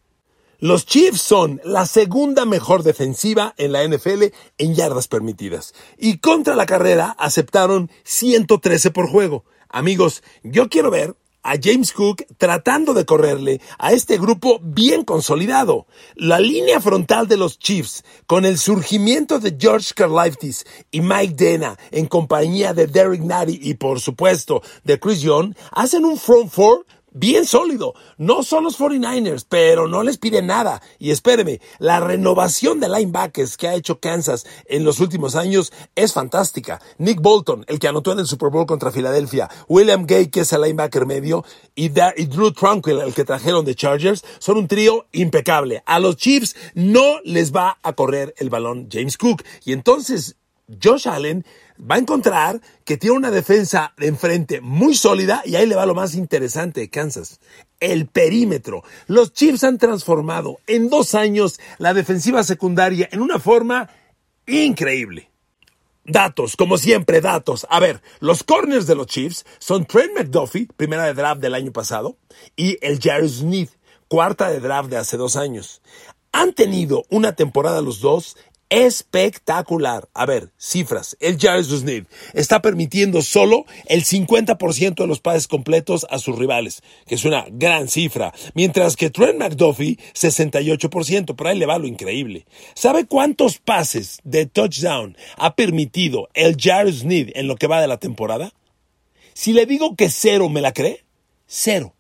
Los 0.59 0.87
Chiefs 0.87 1.21
son 1.21 1.61
la 1.64 1.85
segunda 1.85 2.44
mejor 2.44 2.85
defensiva 2.85 3.54
en 3.59 3.73
la 3.73 3.87
NFL 3.87 4.25
en 4.56 4.75
yardas 4.75 5.09
permitidas. 5.09 5.75
Y 5.99 6.18
contra 6.18 6.56
la 6.56 6.66
carrera 6.66 7.14
aceptaron 7.18 7.90
113 8.04 8.90
por 8.90 9.09
juego. 9.09 9.44
Amigos, 9.68 10.23
yo 10.42 10.68
quiero 10.68 10.90
ver 10.90 11.16
a 11.45 11.55
James 11.63 11.93
Cook 11.93 12.25
tratando 12.39 12.95
de 12.95 13.05
correrle 13.05 13.61
a 13.79 13.93
este 13.93 14.19
grupo 14.19 14.59
bien 14.61 15.05
consolidado. 15.05 15.87
La 16.17 16.41
línea 16.41 16.81
frontal 16.81 17.29
de 17.29 17.37
los 17.37 17.59
Chiefs, 17.59 18.03
con 18.27 18.45
el 18.45 18.59
surgimiento 18.59 19.39
de 19.39 19.57
George 19.59 19.93
Karlaftis 19.95 20.67
y 20.91 21.01
Mike 21.01 21.35
Dena 21.37 21.79
en 21.93 22.07
compañía 22.07 22.75
de 22.75 22.87
Derek 22.89 23.23
Nady 23.23 23.61
y 23.63 23.75
por 23.75 24.01
supuesto 24.01 24.63
de 24.83 24.99
Chris 24.99 25.21
Young, 25.21 25.55
hacen 25.71 26.05
un 26.05 26.19
front 26.19 26.51
four 26.51 26.85
bien 27.14 27.47
sólido. 27.47 27.94
No 28.18 28.42
son 28.42 28.64
los 28.64 28.78
49ers, 28.78 29.47
pero 29.49 29.88
no 29.88 30.02
les 30.02 30.18
pide 30.18 30.42
nada. 30.42 30.83
Y 30.99 31.11
espéreme, 31.11 31.61
la 31.78 32.00
renovación 32.00 32.80
de 32.80 32.90
linebackers 32.90 33.56
que 33.56 33.68
ha 33.68 33.75
hecho 33.75 34.00
Kansas 34.00 34.44
en 34.66 34.85
los 34.85 35.00
últimos 35.00 35.37
años 35.37 35.73
es 35.94 36.12
fantástica. 36.12 36.83
Nick 36.99 37.23
Bolton, 37.23 37.64
el 37.68 37.78
que 37.78 37.88
anotó 37.88 38.12
en 38.12 38.18
el 38.18 38.26
Super 38.26 38.50
Bowl 38.50 38.66
contra 38.66 38.90
Filadelfia, 38.90 39.49
William 39.68 40.06
Gay, 40.06 40.26
que 40.26 40.40
es 40.40 40.52
el 40.52 40.61
linebacker 40.61 41.06
medio, 41.06 41.44
y, 41.75 41.88
Drew 41.88 42.52
Tranquil, 42.52 43.00
el 43.00 43.14
que 43.14 43.25
trajeron 43.25 43.64
de 43.64 43.75
Chargers, 43.75 44.25
son 44.38 44.59
un 44.59 44.68
trío 44.68 45.06
impecable. 45.12 45.83
A 45.87 46.00
los 46.00 46.16
Chiefs 46.16 46.56
no 46.75 47.21
les 47.25 47.54
va 47.54 47.78
a 47.83 47.94
correr 47.94 48.35
el 48.38 48.50
balón 48.50 48.88
James 48.90 49.16
Cook. 49.16 49.44
Y 49.64 49.73
entonces 49.73 50.37
Josh 50.83 51.09
Allen 51.09 51.44
va 51.78 51.97
a 51.97 51.99
encontrar 51.99 52.61
que 52.85 52.97
tiene 52.97 53.16
una 53.16 53.31
defensa 53.31 53.93
de 53.97 54.07
enfrente 54.07 54.61
muy 54.61 54.95
sólida 54.95 55.43
y 55.45 55.57
ahí 55.57 55.66
le 55.66 55.75
va 55.75 55.87
lo 55.87 55.95
más 55.95 56.14
interesante 56.14 56.81
de 56.81 56.90
Kansas. 56.90 57.40
El 57.81 58.07
perímetro. 58.07 58.83
Los 59.07 59.33
Chiefs 59.33 59.64
han 59.64 59.78
transformado 59.78 60.59
en 60.66 60.88
dos 60.88 61.14
años 61.14 61.59
la 61.78 61.95
defensiva 61.95 62.43
secundaria 62.45 63.09
en 63.12 63.21
una 63.21 63.38
forma 63.38 63.90
increíble. 64.47 65.31
Datos, 66.07 66.57
como 66.57 66.76
siempre, 66.76 67.23
datos. 67.23 67.66
A 67.71 67.81
ver, 67.81 68.02
los 68.21 68.45
corners 68.45 68.87
de 68.87 68.95
los 68.95 69.07
Chiefs 69.07 69.47
son 69.59 69.87
Trent 69.87 70.12
McDuffie, 70.14 70.69
primera 70.76 71.04
de 71.04 71.14
draft 71.14 71.40
del 71.40 71.54
año 71.54 71.73
pasado, 71.73 72.19
y 72.57 72.76
el 72.83 73.00
Jared 73.00 73.28
Smith, 73.28 73.71
cuarta 74.07 74.50
de 74.50 74.61
draft 74.61 74.90
de 74.90 74.99
hace 74.99 75.16
dos 75.16 75.37
años. 75.37 75.81
Han 76.31 76.52
tenido 76.52 77.04
una 77.09 77.35
temporada 77.35 77.81
los 77.81 78.00
dos 78.00 78.37
espectacular. 78.68 80.09
A 80.14 80.26
ver, 80.26 80.50
cifras. 80.59 81.16
El 81.21 81.38
Jared 81.38 81.64
Smith 81.64 82.06
está 82.33 82.61
permitiendo 82.61 83.23
solo 83.23 83.64
el 83.87 84.04
50% 84.04 84.94
de 84.94 85.06
los 85.06 85.21
pases 85.21 85.49
completos 85.49 86.06
a 86.11 86.18
sus 86.18 86.37
rivales, 86.38 86.83
que 87.06 87.14
es 87.14 87.25
una 87.25 87.47
gran 87.50 87.88
cifra. 87.88 88.35
Mientras 88.54 88.97
que 88.97 89.11
Trent 89.11 89.38
McDuffie, 89.38 89.99
68%. 90.14 91.37
Por 91.37 91.47
ahí 91.47 91.59
le 91.59 91.66
va 91.66 91.78
lo 91.78 91.87
increíble. 91.87 92.47
¿Sabe 92.75 93.06
cuántos 93.06 93.59
pases 93.59 94.18
de 94.25 94.47
touchdown 94.47 95.16
ha 95.37 95.54
permitido 95.54 96.28
el 96.35 96.56
Jared 96.59 96.92
Smith 96.92 97.30
en 97.35 97.47
lo 97.47 97.56
que 97.56 97.66
va 97.66 97.80
de 97.80 97.88
la 97.88 97.99
temporada? 97.99 98.52
Si 99.35 99.52
le 99.52 99.66
digo 99.66 99.97
que 99.97 100.11
cero, 100.11 100.49
¿me 100.49 100.61
la 100.61 100.73
cree? 100.73 101.04
Cero. 101.47 101.94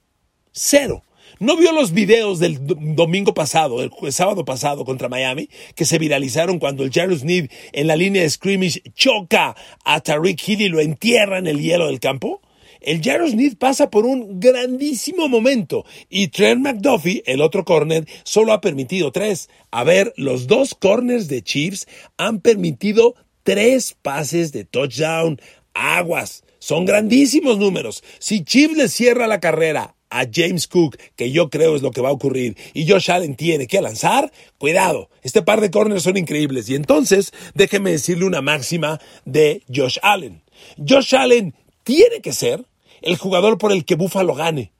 Cero. 0.52 1.03
¿No 1.40 1.56
vio 1.56 1.72
los 1.72 1.92
videos 1.92 2.38
del 2.38 2.58
domingo 2.94 3.34
pasado, 3.34 3.82
el 3.82 3.90
sábado 4.12 4.44
pasado 4.44 4.84
contra 4.84 5.08
Miami, 5.08 5.48
que 5.74 5.84
se 5.84 5.98
viralizaron 5.98 6.60
cuando 6.60 6.84
el 6.84 6.92
Jared 6.92 7.18
Smith 7.18 7.50
en 7.72 7.88
la 7.88 7.96
línea 7.96 8.22
de 8.22 8.30
scrimmage 8.30 8.82
choca 8.94 9.56
a 9.84 10.00
Tariq 10.00 10.48
Hill 10.48 10.60
y 10.62 10.68
lo 10.68 10.80
entierra 10.80 11.38
en 11.38 11.48
el 11.48 11.60
hielo 11.60 11.88
del 11.88 11.98
campo? 11.98 12.40
El 12.80 13.02
Jared 13.02 13.30
Smith 13.30 13.58
pasa 13.58 13.90
por 13.90 14.06
un 14.06 14.38
grandísimo 14.38 15.28
momento 15.28 15.84
y 16.08 16.28
Trent 16.28 16.60
McDuffie, 16.60 17.24
el 17.26 17.40
otro 17.40 17.64
corner, 17.64 18.06
solo 18.22 18.52
ha 18.52 18.60
permitido 18.60 19.10
tres. 19.10 19.48
A 19.72 19.82
ver, 19.82 20.12
los 20.16 20.46
dos 20.46 20.76
corners 20.76 21.26
de 21.26 21.42
Chiefs 21.42 21.88
han 22.16 22.40
permitido 22.40 23.16
tres 23.42 23.96
pases 24.02 24.52
de 24.52 24.64
touchdown. 24.64 25.40
Aguas. 25.72 26.44
Son 26.60 26.84
grandísimos 26.84 27.58
números. 27.58 28.04
Si 28.20 28.44
Chiefs 28.44 28.76
le 28.76 28.88
cierra 28.88 29.26
la 29.26 29.40
carrera 29.40 29.93
a 30.14 30.26
James 30.32 30.68
Cook, 30.68 30.96
que 31.16 31.32
yo 31.32 31.50
creo 31.50 31.74
es 31.74 31.82
lo 31.82 31.90
que 31.90 32.00
va 32.00 32.10
a 32.10 32.12
ocurrir, 32.12 32.56
y 32.72 32.88
Josh 32.88 33.10
Allen 33.10 33.34
tiene 33.34 33.66
que 33.66 33.82
lanzar, 33.82 34.32
cuidado, 34.58 35.10
este 35.22 35.42
par 35.42 35.60
de 35.60 35.72
corners 35.72 36.04
son 36.04 36.16
increíbles. 36.16 36.68
Y 36.68 36.76
entonces, 36.76 37.32
déjeme 37.54 37.90
decirle 37.90 38.24
una 38.24 38.40
máxima 38.40 39.00
de 39.24 39.62
Josh 39.74 39.98
Allen. 40.02 40.42
Josh 40.78 41.16
Allen 41.16 41.54
tiene 41.82 42.20
que 42.22 42.32
ser 42.32 42.64
el 43.02 43.16
jugador 43.16 43.58
por 43.58 43.72
el 43.72 43.84
que 43.84 43.96
Buffalo 43.96 44.34
gane. 44.34 44.72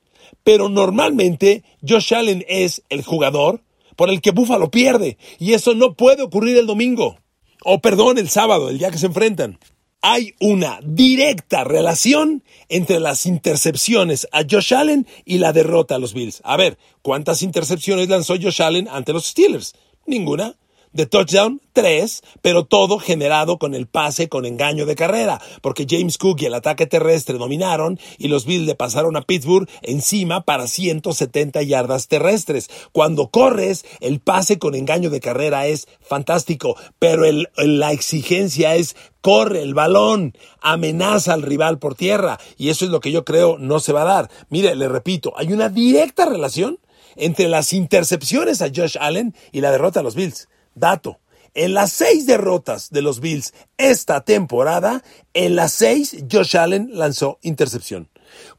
Pero 0.45 0.69
normalmente 0.69 1.65
Josh 1.87 2.15
Allen 2.15 2.45
es 2.49 2.83
el 2.89 3.03
jugador 3.03 3.63
por 3.97 4.11
el 4.11 4.21
que 4.21 4.31
Buffalo 4.31 4.71
pierde. 4.71 5.19
Y 5.39 5.55
eso 5.55 5.75
no 5.75 5.95
puede 5.95 6.23
ocurrir 6.23 6.57
el 6.59 6.67
domingo. 6.67 7.19
O 7.65 7.81
perdón, 7.81 8.19
el 8.19 8.29
sábado, 8.29 8.69
el 8.69 8.79
día 8.79 8.91
que 8.91 8.99
se 8.99 9.07
enfrentan 9.07 9.59
hay 10.07 10.35
una 10.39 10.81
directa 10.83 11.65
relación 11.65 12.45
entre 12.69 13.01
las 13.01 13.25
intercepciones 13.25 14.29
a 14.33 14.43
Josh 14.43 14.75
Allen 14.75 15.07
y 15.25 15.39
la 15.39 15.55
derrota 15.55 15.95
a 15.95 15.99
los 15.99 16.13
Bills. 16.13 16.43
A 16.45 16.59
ver, 16.59 16.77
¿cuántas 17.01 17.41
intercepciones 17.41 18.11
lanzó 18.11 18.35
Josh 18.35 18.61
Allen 18.61 18.87
ante 18.91 19.15
los 19.15 19.25
Steelers? 19.25 19.75
Ninguna 20.05 20.57
de 20.95 21.07
touchdown, 21.07 21.61
tres, 21.73 22.23
pero 22.41 22.65
todo 22.65 22.99
generado 22.99 23.59
con 23.59 23.75
el 23.75 23.87
pase 23.87 24.29
con 24.29 24.47
engaño 24.47 24.87
de 24.87 24.95
carrera, 24.95 25.41
porque 25.61 25.87
James 25.89 26.19
Cook 26.19 26.41
y 26.41 26.47
el 26.47 26.55
ataque 26.55 26.87
terrestre 26.87 27.37
dominaron 27.37 27.99
y 28.17 28.29
los 28.29 28.47
Bills 28.47 28.67
le 28.67 28.77
pasaron 28.77 29.17
a 29.17 29.23
Pittsburgh 29.23 29.69
encima 29.83 30.45
para 30.45 30.69
170 30.69 31.63
yardas 31.63 32.07
terrestres. 32.07 32.71
Cuando 32.93 33.29
corres, 33.29 33.85
el 34.01 34.21
pase 34.21 34.59
con 34.59 34.77
engaño 34.77 35.11
de 35.11 35.21
carrera 35.21 35.67
es 35.67 35.89
fantástico, 36.01 36.77
pero 36.99 37.25
la 37.57 37.93
exigencia 37.93 38.77
es 38.77 38.95
corre 39.21 39.63
el 39.63 39.75
balón, 39.75 40.37
amenaza 40.61 41.33
al 41.33 41.43
rival 41.43 41.79
por 41.79 41.97
tierra, 41.97 42.39
y 42.57 42.69
eso 42.69 42.85
es 42.85 42.93
lo 42.93 43.01
que 43.01 43.11
yo 43.11 43.25
creo 43.25 43.59
no 43.59 43.81
se 43.81 43.93
va 43.93 44.03
a 44.03 44.05
dar. 44.05 44.31
Mire, 44.49 44.77
le 44.77 44.89
repito, 44.89 45.33
hay 45.37 45.53
una 45.53 45.71
directa 45.71 46.25
relación 46.25 46.79
entre 47.17 47.49
las 47.49 47.73
intercepciones 47.73 48.63
a 48.63 48.69
Josh 48.75 48.97
Allen 49.01 49.35
y 49.51 49.61
la 49.61 49.73
derrota 49.73 50.01
a 50.01 50.03
los 50.03 50.15
Bills. 50.15 50.49
Dato. 50.75 51.21
En 51.55 51.73
las 51.73 51.93
seis 51.93 52.27
derrotas 52.27 52.91
de 52.91 53.03
los 53.03 53.21
Bills 53.21 53.55
esta 53.77 54.25
temporada, 54.25 55.05
en 55.35 55.55
las 55.55 55.73
seis 55.73 56.17
Josh 56.31 56.57
Allen 56.57 56.91
lanzó 56.93 57.39
intercepción. 57.43 58.09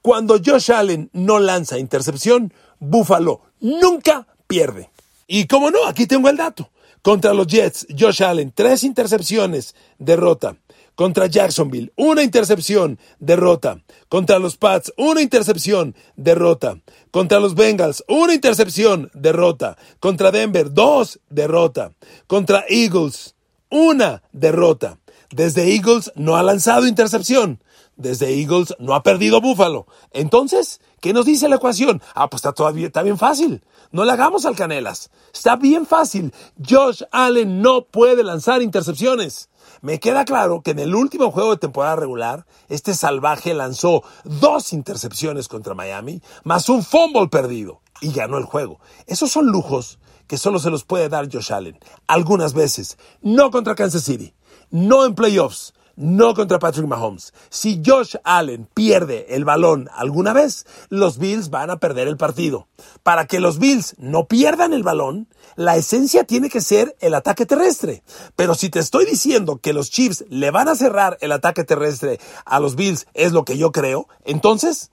Cuando 0.01 0.39
Josh 0.43 0.71
Allen 0.71 1.09
no 1.11 1.39
lanza 1.39 1.77
intercepción, 1.77 2.53
Buffalo 2.79 3.41
nunca 3.59 4.27
pierde. 4.47 4.89
Y 5.27 5.47
como 5.47 5.71
no, 5.71 5.85
aquí 5.87 6.07
tengo 6.07 6.29
el 6.29 6.37
dato. 6.37 6.69
Contra 7.01 7.33
los 7.33 7.47
Jets, 7.47 7.87
Josh 7.97 8.23
Allen, 8.23 8.51
tres 8.55 8.83
intercepciones, 8.83 9.75
derrota. 9.99 10.55
Contra 10.95 11.27
Jacksonville, 11.27 11.91
una 11.97 12.23
intercepción, 12.23 12.99
derrota. 13.19 13.83
Contra 14.07 14.39
los 14.39 14.55
Pats, 14.55 14.93
una 14.97 15.21
intercepción, 15.21 15.93
derrota. 16.15 16.79
Contra 17.11 17.39
los 17.41 17.53
Bengals, 17.53 18.03
una 18.07 18.33
intercepción, 18.33 19.11
derrota. 19.13 19.77
Contra 19.99 20.31
Denver, 20.31 20.71
dos, 20.73 21.19
derrota. 21.29 21.91
Contra 22.27 22.63
Eagles, 22.69 23.35
una 23.69 24.23
derrota. 24.31 24.97
Desde 25.31 25.73
Eagles 25.75 26.13
no 26.15 26.37
ha 26.37 26.43
lanzado 26.43 26.87
intercepción. 26.87 27.61
Desde 27.97 28.33
Eagles 28.33 28.73
no 28.79 28.93
ha 28.93 29.03
perdido 29.03 29.41
Búfalo. 29.41 29.87
Entonces, 30.11 30.81
¿qué 31.01 31.13
nos 31.13 31.25
dice 31.25 31.49
la 31.49 31.55
ecuación? 31.57 32.01
Ah, 32.13 32.29
pues 32.29 32.39
está 32.39 32.53
todavía, 32.53 32.87
está 32.87 33.03
bien 33.03 33.17
fácil. 33.17 33.63
No 33.91 34.05
le 34.05 34.11
hagamos 34.11 34.45
al 34.45 34.55
canelas. 34.55 35.09
Está 35.33 35.55
bien 35.55 35.85
fácil. 35.85 36.33
Josh 36.67 37.03
Allen 37.11 37.61
no 37.61 37.85
puede 37.85 38.23
lanzar 38.23 38.61
intercepciones. 38.61 39.49
Me 39.85 39.99
queda 39.99 40.25
claro 40.25 40.63
que 40.63 40.71
en 40.71 40.79
el 40.79 40.95
último 40.95 41.29
juego 41.29 41.51
de 41.51 41.57
temporada 41.57 41.95
regular, 41.95 42.47
este 42.69 42.95
salvaje 42.95 43.53
lanzó 43.53 44.01
dos 44.23 44.73
intercepciones 44.73 45.47
contra 45.47 45.75
Miami, 45.75 46.23
más 46.43 46.69
un 46.69 46.83
fumble 46.83 47.27
perdido, 47.27 47.81
y 48.01 48.11
ganó 48.11 48.39
el 48.39 48.45
juego. 48.45 48.79
Esos 49.05 49.29
son 49.31 49.45
lujos 49.45 49.99
que 50.25 50.39
solo 50.39 50.57
se 50.57 50.71
los 50.71 50.85
puede 50.85 51.07
dar 51.07 51.31
Josh 51.31 51.53
Allen. 51.53 51.77
Algunas 52.07 52.55
veces, 52.55 52.97
no 53.21 53.51
contra 53.51 53.75
Kansas 53.75 54.01
City, 54.01 54.33
no 54.71 55.05
en 55.05 55.13
playoffs, 55.13 55.75
no 55.95 56.33
contra 56.33 56.57
Patrick 56.57 56.87
Mahomes. 56.87 57.31
Si 57.49 57.83
Josh 57.85 58.15
Allen 58.23 58.67
pierde 58.73 59.35
el 59.35 59.45
balón 59.45 59.87
alguna 59.93 60.33
vez, 60.33 60.65
los 60.89 61.19
Bills 61.19 61.51
van 61.51 61.69
a 61.69 61.77
perder 61.77 62.07
el 62.07 62.17
partido. 62.17 62.67
Para 63.03 63.27
que 63.27 63.39
los 63.39 63.59
Bills 63.59 63.95
no 63.99 64.27
pierdan 64.27 64.73
el 64.73 64.81
balón, 64.81 65.27
la 65.55 65.77
esencia 65.77 66.23
tiene 66.23 66.49
que 66.49 66.61
ser 66.61 66.95
el 66.99 67.13
ataque 67.13 67.45
terrestre. 67.45 68.03
Pero 68.35 68.55
si 68.55 68.69
te 68.69 68.79
estoy 68.79 69.05
diciendo 69.05 69.57
que 69.57 69.73
los 69.73 69.89
Chiefs 69.89 70.25
le 70.29 70.51
van 70.51 70.67
a 70.67 70.75
cerrar 70.75 71.17
el 71.21 71.31
ataque 71.31 71.63
terrestre 71.63 72.19
a 72.45 72.59
los 72.59 72.75
Bills, 72.75 73.07
es 73.13 73.31
lo 73.31 73.45
que 73.45 73.57
yo 73.57 73.71
creo, 73.71 74.07
entonces 74.25 74.91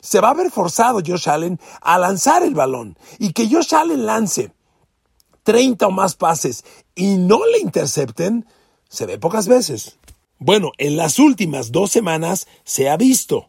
se 0.00 0.20
va 0.20 0.30
a 0.30 0.34
ver 0.34 0.50
forzado 0.50 1.00
Josh 1.04 1.28
Allen 1.28 1.58
a 1.80 1.98
lanzar 1.98 2.42
el 2.42 2.54
balón. 2.54 2.98
Y 3.18 3.32
que 3.32 3.48
Josh 3.48 3.74
Allen 3.74 4.06
lance 4.06 4.52
30 5.42 5.86
o 5.86 5.90
más 5.90 6.14
pases 6.14 6.64
y 6.94 7.16
no 7.16 7.46
le 7.46 7.58
intercepten, 7.58 8.46
se 8.88 9.06
ve 9.06 9.18
pocas 9.18 9.48
veces. 9.48 9.98
Bueno, 10.38 10.72
en 10.76 10.96
las 10.96 11.18
últimas 11.18 11.72
dos 11.72 11.90
semanas 11.90 12.46
se 12.64 12.90
ha 12.90 12.96
visto. 12.96 13.48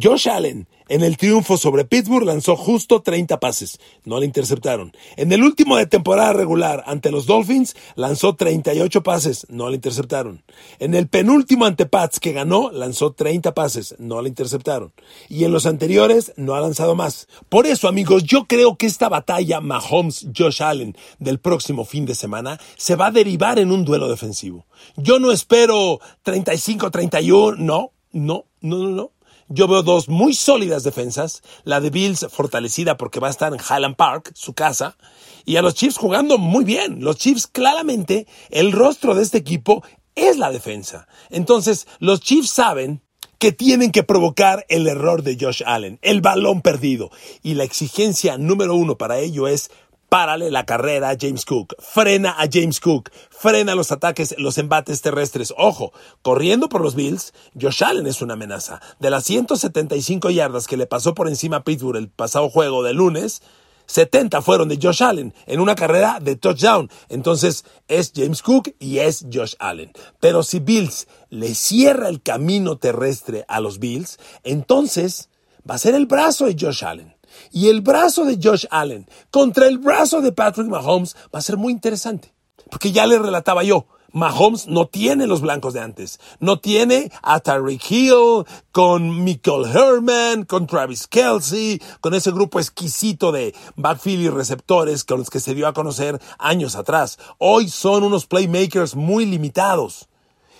Josh 0.00 0.28
Allen 0.28 0.68
en 0.92 1.02
el 1.02 1.16
triunfo 1.16 1.56
sobre 1.56 1.86
Pittsburgh 1.86 2.26
lanzó 2.26 2.54
justo 2.54 3.00
30 3.00 3.40
pases, 3.40 3.80
no 4.04 4.20
le 4.20 4.26
interceptaron. 4.26 4.92
En 5.16 5.32
el 5.32 5.42
último 5.42 5.78
de 5.78 5.86
temporada 5.86 6.34
regular 6.34 6.84
ante 6.86 7.10
los 7.10 7.24
Dolphins 7.24 7.74
lanzó 7.94 8.36
38 8.36 9.02
pases, 9.02 9.46
no 9.48 9.70
le 9.70 9.76
interceptaron. 9.76 10.44
En 10.80 10.94
el 10.94 11.08
penúltimo 11.08 11.64
ante 11.64 11.86
Pats 11.86 12.20
que 12.20 12.34
ganó 12.34 12.70
lanzó 12.70 13.12
30 13.12 13.54
pases, 13.54 13.94
no 13.98 14.20
le 14.20 14.28
interceptaron. 14.28 14.92
Y 15.30 15.44
en 15.44 15.52
los 15.52 15.64
anteriores 15.64 16.34
no 16.36 16.56
ha 16.56 16.60
lanzado 16.60 16.94
más. 16.94 17.26
Por 17.48 17.66
eso 17.66 17.88
amigos, 17.88 18.24
yo 18.24 18.44
creo 18.44 18.76
que 18.76 18.84
esta 18.84 19.08
batalla 19.08 19.62
Mahomes-Josh 19.62 20.60
Allen 20.60 20.94
del 21.18 21.38
próximo 21.38 21.86
fin 21.86 22.04
de 22.04 22.14
semana 22.14 22.60
se 22.76 22.96
va 22.96 23.06
a 23.06 23.12
derivar 23.12 23.58
en 23.58 23.72
un 23.72 23.86
duelo 23.86 24.10
defensivo. 24.10 24.66
Yo 24.98 25.18
no 25.18 25.32
espero 25.32 26.00
35-31, 26.22 27.56
no, 27.56 27.92
no, 28.12 28.44
no, 28.60 28.76
no, 28.76 28.90
no. 28.90 29.11
Yo 29.54 29.68
veo 29.68 29.82
dos 29.82 30.08
muy 30.08 30.32
sólidas 30.32 30.82
defensas, 30.82 31.42
la 31.64 31.82
de 31.82 31.90
Bills 31.90 32.26
fortalecida 32.30 32.96
porque 32.96 33.20
va 33.20 33.28
a 33.28 33.30
estar 33.30 33.52
en 33.52 33.60
Highland 33.60 33.96
Park, 33.96 34.32
su 34.34 34.54
casa, 34.54 34.96
y 35.44 35.56
a 35.56 35.62
los 35.62 35.74
Chiefs 35.74 35.98
jugando 35.98 36.38
muy 36.38 36.64
bien. 36.64 37.04
Los 37.04 37.16
Chiefs 37.16 37.48
claramente, 37.48 38.26
el 38.48 38.72
rostro 38.72 39.14
de 39.14 39.22
este 39.22 39.36
equipo 39.36 39.84
es 40.14 40.38
la 40.38 40.50
defensa. 40.50 41.06
Entonces, 41.28 41.86
los 41.98 42.20
Chiefs 42.20 42.48
saben 42.48 43.02
que 43.38 43.52
tienen 43.52 43.92
que 43.92 44.04
provocar 44.04 44.64
el 44.70 44.86
error 44.86 45.22
de 45.22 45.36
Josh 45.38 45.62
Allen, 45.66 45.98
el 46.00 46.22
balón 46.22 46.62
perdido. 46.62 47.10
Y 47.42 47.52
la 47.52 47.64
exigencia 47.64 48.38
número 48.38 48.74
uno 48.74 48.96
para 48.96 49.18
ello 49.18 49.48
es 49.48 49.70
Párale 50.12 50.50
la 50.50 50.66
carrera 50.66 51.08
a 51.08 51.16
James 51.18 51.46
Cook. 51.46 51.74
Frena 51.78 52.32
a 52.32 52.46
James 52.46 52.80
Cook. 52.80 53.08
Frena 53.30 53.74
los 53.74 53.92
ataques, 53.92 54.34
los 54.36 54.58
embates 54.58 55.00
terrestres. 55.00 55.54
Ojo, 55.56 55.94
corriendo 56.20 56.68
por 56.68 56.82
los 56.82 56.94
Bills, 56.94 57.32
Josh 57.58 57.82
Allen 57.82 58.06
es 58.06 58.20
una 58.20 58.34
amenaza. 58.34 58.82
De 59.00 59.08
las 59.08 59.24
175 59.24 60.28
yardas 60.28 60.66
que 60.66 60.76
le 60.76 60.86
pasó 60.86 61.14
por 61.14 61.28
encima 61.28 61.56
a 61.56 61.64
Pittsburgh 61.64 61.96
el 61.96 62.10
pasado 62.10 62.50
juego 62.50 62.82
de 62.82 62.92
lunes, 62.92 63.40
70 63.86 64.42
fueron 64.42 64.68
de 64.68 64.78
Josh 64.78 65.02
Allen 65.02 65.32
en 65.46 65.60
una 65.60 65.74
carrera 65.74 66.18
de 66.20 66.36
touchdown. 66.36 66.90
Entonces 67.08 67.64
es 67.88 68.12
James 68.14 68.42
Cook 68.42 68.74
y 68.78 68.98
es 68.98 69.24
Josh 69.32 69.54
Allen. 69.60 69.92
Pero 70.20 70.42
si 70.42 70.60
Bills 70.60 71.08
le 71.30 71.54
cierra 71.54 72.10
el 72.10 72.20
camino 72.20 72.76
terrestre 72.76 73.46
a 73.48 73.60
los 73.60 73.78
Bills, 73.78 74.18
entonces 74.44 75.30
va 75.66 75.76
a 75.76 75.78
ser 75.78 75.94
el 75.94 76.04
brazo 76.04 76.44
de 76.44 76.56
Josh 76.60 76.84
Allen 76.84 77.14
y 77.50 77.68
el 77.68 77.80
brazo 77.80 78.24
de 78.24 78.38
Josh 78.42 78.66
Allen 78.70 79.08
contra 79.30 79.66
el 79.66 79.78
brazo 79.78 80.20
de 80.20 80.32
Patrick 80.32 80.68
Mahomes 80.68 81.16
va 81.34 81.38
a 81.38 81.42
ser 81.42 81.56
muy 81.56 81.72
interesante. 81.72 82.32
Porque 82.70 82.92
ya 82.92 83.06
le 83.06 83.18
relataba 83.18 83.62
yo, 83.64 83.86
Mahomes 84.12 84.68
no 84.68 84.86
tiene 84.86 85.26
los 85.26 85.40
blancos 85.40 85.72
de 85.74 85.80
antes. 85.80 86.20
No 86.38 86.58
tiene 86.58 87.10
a 87.22 87.40
Tyreek 87.40 87.90
Hill, 87.90 88.44
con 88.70 89.24
Michael 89.24 89.64
Herman, 89.74 90.44
con 90.44 90.66
Travis 90.66 91.06
Kelsey, 91.06 91.80
con 92.00 92.14
ese 92.14 92.30
grupo 92.30 92.60
exquisito 92.60 93.32
de 93.32 93.54
backfield 93.76 94.24
y 94.24 94.28
receptores 94.28 95.04
con 95.04 95.18
los 95.18 95.30
que 95.30 95.40
se 95.40 95.54
dio 95.54 95.66
a 95.66 95.72
conocer 95.72 96.20
años 96.38 96.76
atrás. 96.76 97.18
Hoy 97.38 97.68
son 97.68 98.04
unos 98.04 98.26
playmakers 98.26 98.94
muy 98.94 99.24
limitados. 99.24 100.08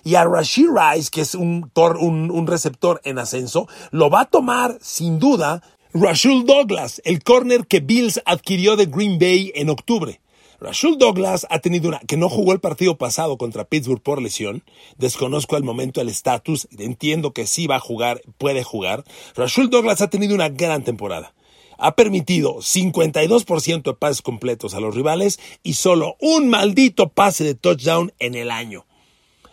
Y 0.05 0.17
a 0.17 0.25
Rashid 0.25 0.69
Rice, 0.69 1.11
que 1.11 1.21
es 1.21 1.35
un, 1.35 1.71
un, 1.75 2.31
un 2.31 2.47
receptor 2.47 3.01
en 3.05 3.19
ascenso, 3.19 3.69
lo 3.93 4.11
va 4.11 4.23
a 4.23 4.25
tomar 4.25 4.79
sin 4.81 5.21
duda 5.21 5.63
Rashul 5.95 6.47
Douglas, 6.47 7.03
el 7.05 7.23
corner 7.23 7.67
que 7.67 7.81
Bills 7.81 8.23
adquirió 8.25 8.77
de 8.77 8.87
Green 8.87 9.19
Bay 9.19 9.53
en 9.55 9.69
octubre. 9.69 10.23
Rashul 10.59 10.97
Douglas 10.97 11.47
ha 11.51 11.59
tenido 11.59 11.89
una, 11.89 11.99
que 11.99 12.17
no 12.17 12.31
jugó 12.31 12.55
el 12.55 12.61
partido 12.61 12.97
pasado 12.97 13.37
contra 13.37 13.67
Pittsburgh 13.67 14.01
por 14.01 14.23
lesión. 14.23 14.65
Desconozco 14.97 15.55
al 15.55 15.65
momento 15.65 16.01
el 16.01 16.09
estatus. 16.09 16.67
Entiendo 16.79 17.35
que 17.35 17.47
sí 17.47 17.67
va 17.67 17.77
a 17.77 17.81
jugar, 17.81 18.23
puede 18.39 18.65
jugar. 18.65 19.05
Rashul 19.37 19.69
Douglas 19.69 20.01
ha 20.01 20.09
tenido 20.09 20.35
una 20.35 20.49
gran 20.49 20.83
temporada. 20.83 21.35
Ha 21.77 21.95
permitido 21.95 22.55
52% 22.57 23.83
de 23.83 23.95
pases 23.95 24.23
completos 24.23 24.73
a 24.73 24.81
los 24.81 24.95
rivales 24.95 25.41
y 25.63 25.75
solo 25.75 26.17
un 26.21 26.49
maldito 26.49 27.11
pase 27.11 27.45
de 27.45 27.55
touchdown 27.55 28.15
en 28.19 28.35
el 28.35 28.51
año. 28.51 28.87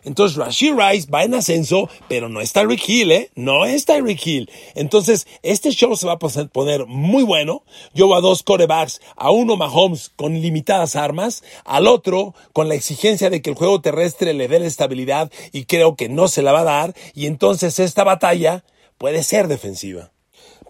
Entonces 0.03 0.37
Rashid 0.37 0.73
Rice 0.73 1.09
va 1.09 1.23
en 1.23 1.33
ascenso, 1.33 1.89
pero 2.07 2.29
no 2.29 2.41
es 2.41 2.53
Tyreek 2.53 2.87
Hill, 2.87 3.11
¿eh? 3.11 3.31
No 3.35 3.65
es 3.65 3.85
Tyreek 3.85 4.25
Hill. 4.25 4.49
Entonces, 4.75 5.27
este 5.43 5.71
show 5.71 5.95
se 5.95 6.07
va 6.07 6.13
a 6.13 6.19
poner 6.19 6.85
muy 6.87 7.23
bueno. 7.23 7.63
Yo 7.93 8.07
voy 8.07 8.17
a 8.17 8.21
dos 8.21 8.43
corebacks, 8.43 9.01
a 9.15 9.31
uno 9.31 9.57
Mahomes 9.57 10.11
con 10.15 10.39
limitadas 10.41 10.95
armas, 10.95 11.43
al 11.65 11.87
otro 11.87 12.33
con 12.53 12.67
la 12.67 12.75
exigencia 12.75 13.29
de 13.29 13.41
que 13.41 13.49
el 13.49 13.55
juego 13.55 13.81
terrestre 13.81 14.33
le 14.33 14.47
dé 14.47 14.59
la 14.59 14.67
estabilidad 14.67 15.31
y 15.51 15.65
creo 15.65 15.95
que 15.95 16.09
no 16.09 16.27
se 16.27 16.41
la 16.41 16.51
va 16.51 16.61
a 16.61 16.63
dar. 16.63 16.95
Y 17.13 17.25
entonces 17.25 17.79
esta 17.79 18.03
batalla 18.03 18.63
puede 18.97 19.23
ser 19.23 19.47
defensiva. 19.47 20.11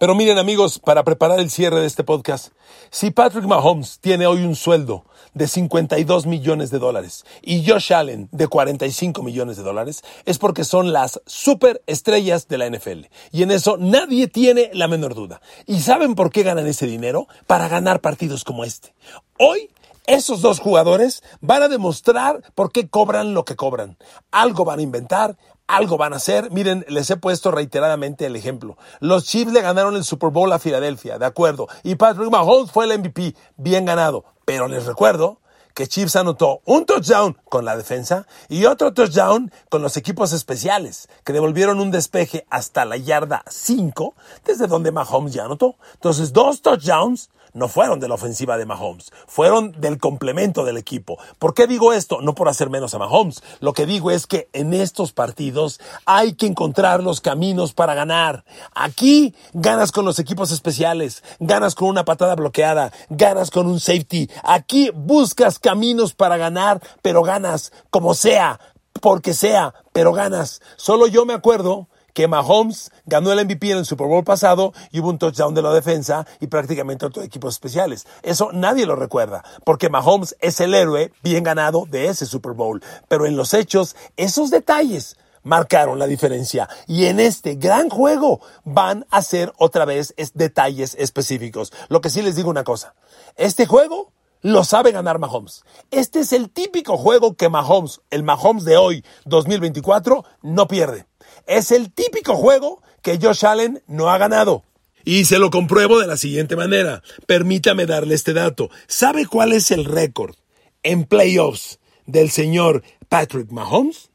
Pero 0.00 0.14
miren 0.14 0.38
amigos, 0.38 0.78
para 0.78 1.04
preparar 1.04 1.40
el 1.40 1.50
cierre 1.50 1.78
de 1.78 1.86
este 1.86 2.04
podcast, 2.04 2.54
si 2.88 3.10
Patrick 3.10 3.44
Mahomes 3.44 3.98
tiene 4.00 4.26
hoy 4.26 4.44
un 4.44 4.56
sueldo 4.56 5.04
de 5.34 5.46
52 5.46 6.24
millones 6.24 6.70
de 6.70 6.78
dólares 6.78 7.26
y 7.42 7.68
Josh 7.68 7.92
Allen 7.92 8.26
de 8.32 8.48
45 8.48 9.22
millones 9.22 9.58
de 9.58 9.62
dólares, 9.62 10.02
es 10.24 10.38
porque 10.38 10.64
son 10.64 10.94
las 10.94 11.20
superestrellas 11.26 12.48
de 12.48 12.56
la 12.56 12.70
NFL. 12.70 13.08
Y 13.30 13.42
en 13.42 13.50
eso 13.50 13.76
nadie 13.76 14.26
tiene 14.26 14.70
la 14.72 14.88
menor 14.88 15.14
duda. 15.14 15.42
¿Y 15.66 15.80
saben 15.80 16.14
por 16.14 16.32
qué 16.32 16.44
ganan 16.44 16.66
ese 16.66 16.86
dinero? 16.86 17.28
Para 17.46 17.68
ganar 17.68 18.00
partidos 18.00 18.42
como 18.42 18.64
este. 18.64 18.94
Hoy 19.38 19.68
esos 20.06 20.40
dos 20.40 20.60
jugadores 20.60 21.22
van 21.42 21.62
a 21.62 21.68
demostrar 21.68 22.42
por 22.54 22.72
qué 22.72 22.88
cobran 22.88 23.34
lo 23.34 23.44
que 23.44 23.54
cobran. 23.54 23.98
Algo 24.30 24.64
van 24.64 24.78
a 24.78 24.82
inventar, 24.82 25.36
algo 25.76 25.96
van 25.96 26.12
a 26.12 26.16
hacer. 26.16 26.50
Miren, 26.50 26.84
les 26.88 27.10
he 27.10 27.16
puesto 27.16 27.50
reiteradamente 27.50 28.26
el 28.26 28.36
ejemplo. 28.36 28.76
Los 29.00 29.24
Chiefs 29.24 29.52
le 29.52 29.62
ganaron 29.62 29.96
el 29.96 30.04
Super 30.04 30.30
Bowl 30.30 30.52
a 30.52 30.58
Filadelfia, 30.58 31.18
de 31.18 31.26
acuerdo. 31.26 31.68
Y 31.82 31.94
Patrick 31.96 32.30
Mahomes 32.30 32.70
fue 32.70 32.84
el 32.84 32.98
MVP, 32.98 33.34
bien 33.56 33.84
ganado. 33.84 34.24
Pero 34.44 34.68
les 34.68 34.86
recuerdo 34.86 35.38
que 35.74 35.86
Chiefs 35.86 36.16
anotó 36.16 36.60
un 36.64 36.84
touchdown 36.84 37.38
con 37.48 37.64
la 37.64 37.76
defensa 37.76 38.26
y 38.48 38.64
otro 38.64 38.92
touchdown 38.92 39.52
con 39.68 39.82
los 39.82 39.96
equipos 39.96 40.32
especiales, 40.32 41.08
que 41.24 41.32
devolvieron 41.32 41.80
un 41.80 41.90
despeje 41.90 42.46
hasta 42.50 42.84
la 42.84 42.96
yarda 42.96 43.44
5, 43.48 44.14
desde 44.44 44.66
donde 44.66 44.92
Mahomes 44.92 45.32
ya 45.32 45.44
anotó. 45.44 45.76
Entonces, 45.94 46.32
dos 46.32 46.62
touchdowns 46.62 47.30
no 47.52 47.68
fueron 47.68 48.00
de 48.00 48.08
la 48.08 48.14
ofensiva 48.14 48.56
de 48.56 48.66
Mahomes, 48.66 49.12
fueron 49.26 49.72
del 49.80 49.98
complemento 49.98 50.64
del 50.64 50.76
equipo. 50.76 51.18
¿Por 51.38 51.54
qué 51.54 51.66
digo 51.66 51.92
esto? 51.92 52.20
No 52.20 52.34
por 52.34 52.48
hacer 52.48 52.70
menos 52.70 52.94
a 52.94 52.98
Mahomes. 52.98 53.42
Lo 53.60 53.72
que 53.72 53.86
digo 53.86 54.10
es 54.10 54.26
que 54.26 54.48
en 54.52 54.72
estos 54.72 55.12
partidos 55.12 55.80
hay 56.06 56.34
que 56.34 56.46
encontrar 56.46 57.02
los 57.02 57.20
caminos 57.20 57.72
para 57.72 57.94
ganar. 57.94 58.44
Aquí 58.74 59.34
ganas 59.52 59.92
con 59.92 60.04
los 60.04 60.18
equipos 60.18 60.50
especiales, 60.50 61.22
ganas 61.38 61.74
con 61.74 61.88
una 61.88 62.04
patada 62.04 62.34
bloqueada, 62.34 62.92
ganas 63.08 63.50
con 63.50 63.66
un 63.66 63.80
safety. 63.80 64.30
Aquí 64.44 64.90
buscas 64.94 65.58
caminos 65.58 66.14
para 66.14 66.36
ganar, 66.36 66.80
pero 67.02 67.22
ganas 67.22 67.72
como 67.90 68.14
sea, 68.14 68.60
porque 69.00 69.34
sea, 69.34 69.74
pero 69.92 70.12
ganas. 70.12 70.60
Solo 70.76 71.06
yo 71.06 71.26
me 71.26 71.34
acuerdo 71.34 71.89
que 72.14 72.28
Mahomes 72.28 72.90
ganó 73.06 73.32
el 73.32 73.44
MVP 73.44 73.70
en 73.70 73.78
el 73.78 73.86
Super 73.86 74.06
Bowl 74.06 74.24
pasado 74.24 74.72
y 74.90 75.00
hubo 75.00 75.10
un 75.10 75.18
touchdown 75.18 75.54
de 75.54 75.62
la 75.62 75.72
defensa 75.72 76.26
y 76.40 76.46
prácticamente 76.46 77.06
otros 77.06 77.24
equipos 77.24 77.54
especiales. 77.54 78.06
Eso 78.22 78.50
nadie 78.52 78.86
lo 78.86 78.96
recuerda, 78.96 79.44
porque 79.64 79.88
Mahomes 79.88 80.36
es 80.40 80.60
el 80.60 80.74
héroe 80.74 81.12
bien 81.22 81.44
ganado 81.44 81.86
de 81.88 82.08
ese 82.08 82.26
Super 82.26 82.52
Bowl. 82.52 82.82
Pero 83.08 83.26
en 83.26 83.36
los 83.36 83.54
hechos, 83.54 83.96
esos 84.16 84.50
detalles 84.50 85.16
marcaron 85.42 85.98
la 85.98 86.06
diferencia. 86.06 86.68
Y 86.86 87.06
en 87.06 87.20
este 87.20 87.54
gran 87.54 87.88
juego 87.88 88.40
van 88.64 89.06
a 89.10 89.22
ser 89.22 89.52
otra 89.58 89.84
vez 89.84 90.14
detalles 90.34 90.94
específicos. 90.98 91.72
Lo 91.88 92.00
que 92.00 92.10
sí 92.10 92.22
les 92.22 92.36
digo 92.36 92.50
una 92.50 92.64
cosa. 92.64 92.94
Este 93.36 93.66
juego 93.66 94.12
lo 94.42 94.64
sabe 94.64 94.92
ganar 94.92 95.18
Mahomes. 95.18 95.64
Este 95.90 96.20
es 96.20 96.32
el 96.32 96.50
típico 96.50 96.96
juego 96.96 97.34
que 97.34 97.48
Mahomes, 97.48 98.00
el 98.10 98.22
Mahomes 98.22 98.64
de 98.64 98.76
hoy, 98.76 99.04
2024, 99.26 100.24
no 100.42 100.66
pierde. 100.66 101.09
Es 101.50 101.72
el 101.72 101.92
típico 101.92 102.36
juego 102.36 102.80
que 103.02 103.18
Josh 103.20 103.44
Allen 103.44 103.82
no 103.88 104.08
ha 104.08 104.18
ganado. 104.18 104.62
Y 105.04 105.24
se 105.24 105.40
lo 105.40 105.50
compruebo 105.50 105.98
de 105.98 106.06
la 106.06 106.16
siguiente 106.16 106.54
manera. 106.54 107.02
Permítame 107.26 107.86
darle 107.86 108.14
este 108.14 108.32
dato. 108.32 108.70
¿Sabe 108.86 109.26
cuál 109.26 109.52
es 109.52 109.72
el 109.72 109.84
récord 109.84 110.36
en 110.84 111.06
playoffs 111.06 111.80
del 112.06 112.30
señor 112.30 112.84
Patrick 113.08 113.50
Mahomes? 113.50 114.10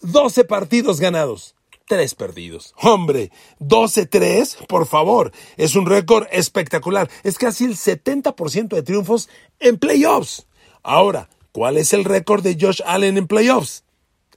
12 0.00 0.42
partidos 0.42 0.98
ganados. 0.98 1.54
3 1.86 2.16
perdidos. 2.16 2.74
Hombre, 2.82 3.30
12-3, 3.60 4.66
por 4.66 4.88
favor. 4.88 5.30
Es 5.56 5.76
un 5.76 5.86
récord 5.86 6.26
espectacular. 6.32 7.08
Es 7.22 7.38
casi 7.38 7.64
el 7.64 7.76
70% 7.76 8.70
de 8.70 8.82
triunfos 8.82 9.28
en 9.60 9.78
playoffs. 9.78 10.48
Ahora, 10.82 11.30
¿cuál 11.52 11.76
es 11.76 11.92
el 11.92 12.04
récord 12.04 12.42
de 12.42 12.58
Josh 12.60 12.82
Allen 12.84 13.18
en 13.18 13.28
playoffs? 13.28 13.84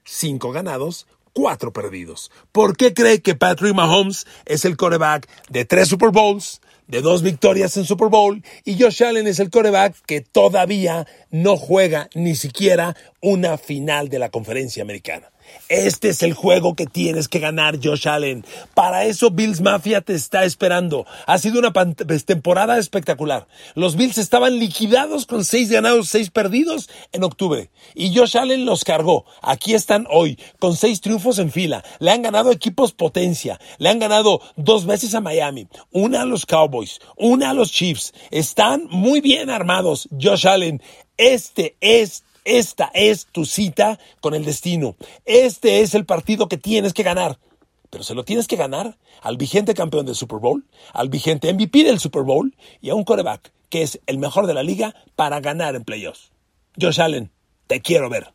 5 0.04 0.52
ganados, 0.52 1.08
4 1.34 1.74
perdidos. 1.74 2.32
¿Por 2.52 2.78
qué 2.78 2.94
cree 2.94 3.22
que 3.22 3.36
Patrick 3.36 3.74
Mahomes 3.74 4.26
es 4.46 4.66
el 4.66 4.78
coreback 4.78 5.28
de 5.50 5.66
3 5.66 5.88
Super 5.88 6.10
Bowls, 6.10 6.62
de 6.88 7.02
2 7.02 7.22
victorias 7.22 7.78
en 7.78 7.86
Super 7.86 8.10
Bowl, 8.10 8.44
y 8.66 8.82
Josh 8.82 9.04
Allen 9.04 9.28
es 9.28 9.40
el 9.40 9.50
coreback 9.50 9.96
que 10.06 10.22
todavía 10.22 11.08
no 11.30 11.58
juega 11.58 12.10
ni 12.14 12.36
siquiera 12.36 12.96
una 13.22 13.58
final 13.58 14.10
de 14.10 14.20
la 14.20 14.30
conferencia 14.30 14.84
americana? 14.84 15.32
Este 15.70 16.10
es 16.10 16.22
el 16.22 16.34
juego 16.34 16.76
que 16.76 16.86
tienes 16.86 17.28
que 17.28 17.40
ganar, 17.40 17.80
Josh 17.82 18.08
Allen. 18.08 18.46
Para 18.74 19.06
eso 19.06 19.32
Bills 19.32 19.62
Mafia 19.62 20.02
te 20.02 20.14
está 20.14 20.44
esperando. 20.44 21.06
Ha 21.28 21.38
sido 21.38 21.60
una 21.60 21.72
pues, 21.72 22.26
temporada 22.26 22.78
espectacular. 22.78 23.48
Los 23.76 23.96
Bills 23.96 24.18
estaban 24.18 24.60
liquidados 24.60 25.26
con 25.26 25.46
seis 25.46 25.70
ganados, 25.70 26.10
seis 26.10 26.30
perdidos 26.30 26.90
en 27.14 27.24
octubre. 27.24 27.70
Y 27.96 28.14
Josh 28.14 28.38
Allen 28.38 28.66
los 28.66 28.84
cargó. 28.84 29.26
Aquí 29.42 29.74
están 29.74 30.08
hoy, 30.10 30.38
con 30.60 30.76
seis 30.76 31.00
triunfos 31.00 31.40
en 31.40 31.52
fila. 31.52 31.84
Le 32.00 32.12
han 32.12 32.22
ganado 32.22 32.52
equipos 32.52 32.92
potencia. 32.92 33.60
Le 33.78 33.90
han 33.90 34.00
ganado 34.00 34.42
dos 34.58 34.86
veces 34.86 35.16
a 35.16 35.22
Miami, 35.22 35.68
una 35.92 36.24
a 36.24 36.26
los 36.26 36.46
Cowboys, 36.46 37.00
una 37.16 37.52
a 37.52 37.54
los 37.54 37.72
Chiefs. 37.72 38.14
Están 38.30 38.88
muy 38.90 39.22
bien 39.22 39.50
armados, 39.50 40.10
Josh 40.20 40.48
Allen. 40.48 40.82
Este 41.18 41.78
es 41.80 42.24
esta 42.46 42.92
es 42.94 43.28
tu 43.32 43.46
cita 43.46 44.00
con 44.20 44.34
el 44.34 44.46
destino. 44.46 44.96
Este 45.26 45.82
es 45.82 45.94
el 45.96 46.06
partido 46.06 46.48
que 46.48 46.58
tienes 46.58 46.94
que 46.94 47.04
ganar. 47.04 47.40
Pero 47.90 48.04
se 48.04 48.16
lo 48.16 48.24
tienes 48.24 48.48
que 48.48 48.56
ganar 48.56 48.98
al 49.22 49.38
vigente 49.38 49.74
campeón 49.74 50.06
del 50.06 50.16
Super 50.16 50.40
Bowl, 50.40 50.66
al 50.94 51.10
vigente 51.10 51.54
MVP 51.54 51.84
del 51.84 52.00
Super 52.00 52.24
Bowl 52.24 52.56
y 52.80 52.90
a 52.90 52.96
un 52.96 53.04
coreback 53.04 53.52
que 53.70 53.84
es 53.84 54.00
el 54.06 54.18
mejor 54.18 54.48
de 54.48 54.54
la 54.54 54.64
liga 54.64 54.94
para 55.16 55.40
ganar 55.40 55.76
en 55.76 55.84
playoffs. 55.84 56.32
Josh 56.80 57.02
Allen, 57.02 57.32
te 57.68 57.82
quiero 57.82 58.10
ver. 58.10 58.34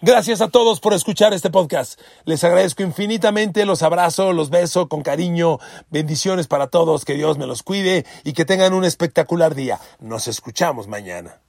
Gracias 0.00 0.42
a 0.42 0.48
todos 0.48 0.80
por 0.80 0.92
escuchar 0.92 1.32
este 1.32 1.50
podcast. 1.50 1.98
Les 2.24 2.44
agradezco 2.44 2.82
infinitamente, 2.82 3.64
los 3.64 3.82
abrazo, 3.82 4.32
los 4.32 4.50
beso 4.50 4.88
con 4.88 5.02
cariño. 5.02 5.58
Bendiciones 5.90 6.46
para 6.46 6.66
todos, 6.66 7.04
que 7.04 7.14
Dios 7.14 7.38
me 7.38 7.46
los 7.46 7.62
cuide 7.62 8.04
y 8.24 8.34
que 8.34 8.44
tengan 8.44 8.74
un 8.74 8.84
espectacular 8.84 9.54
día. 9.54 9.80
Nos 10.00 10.28
escuchamos 10.28 10.88
mañana. 10.88 11.43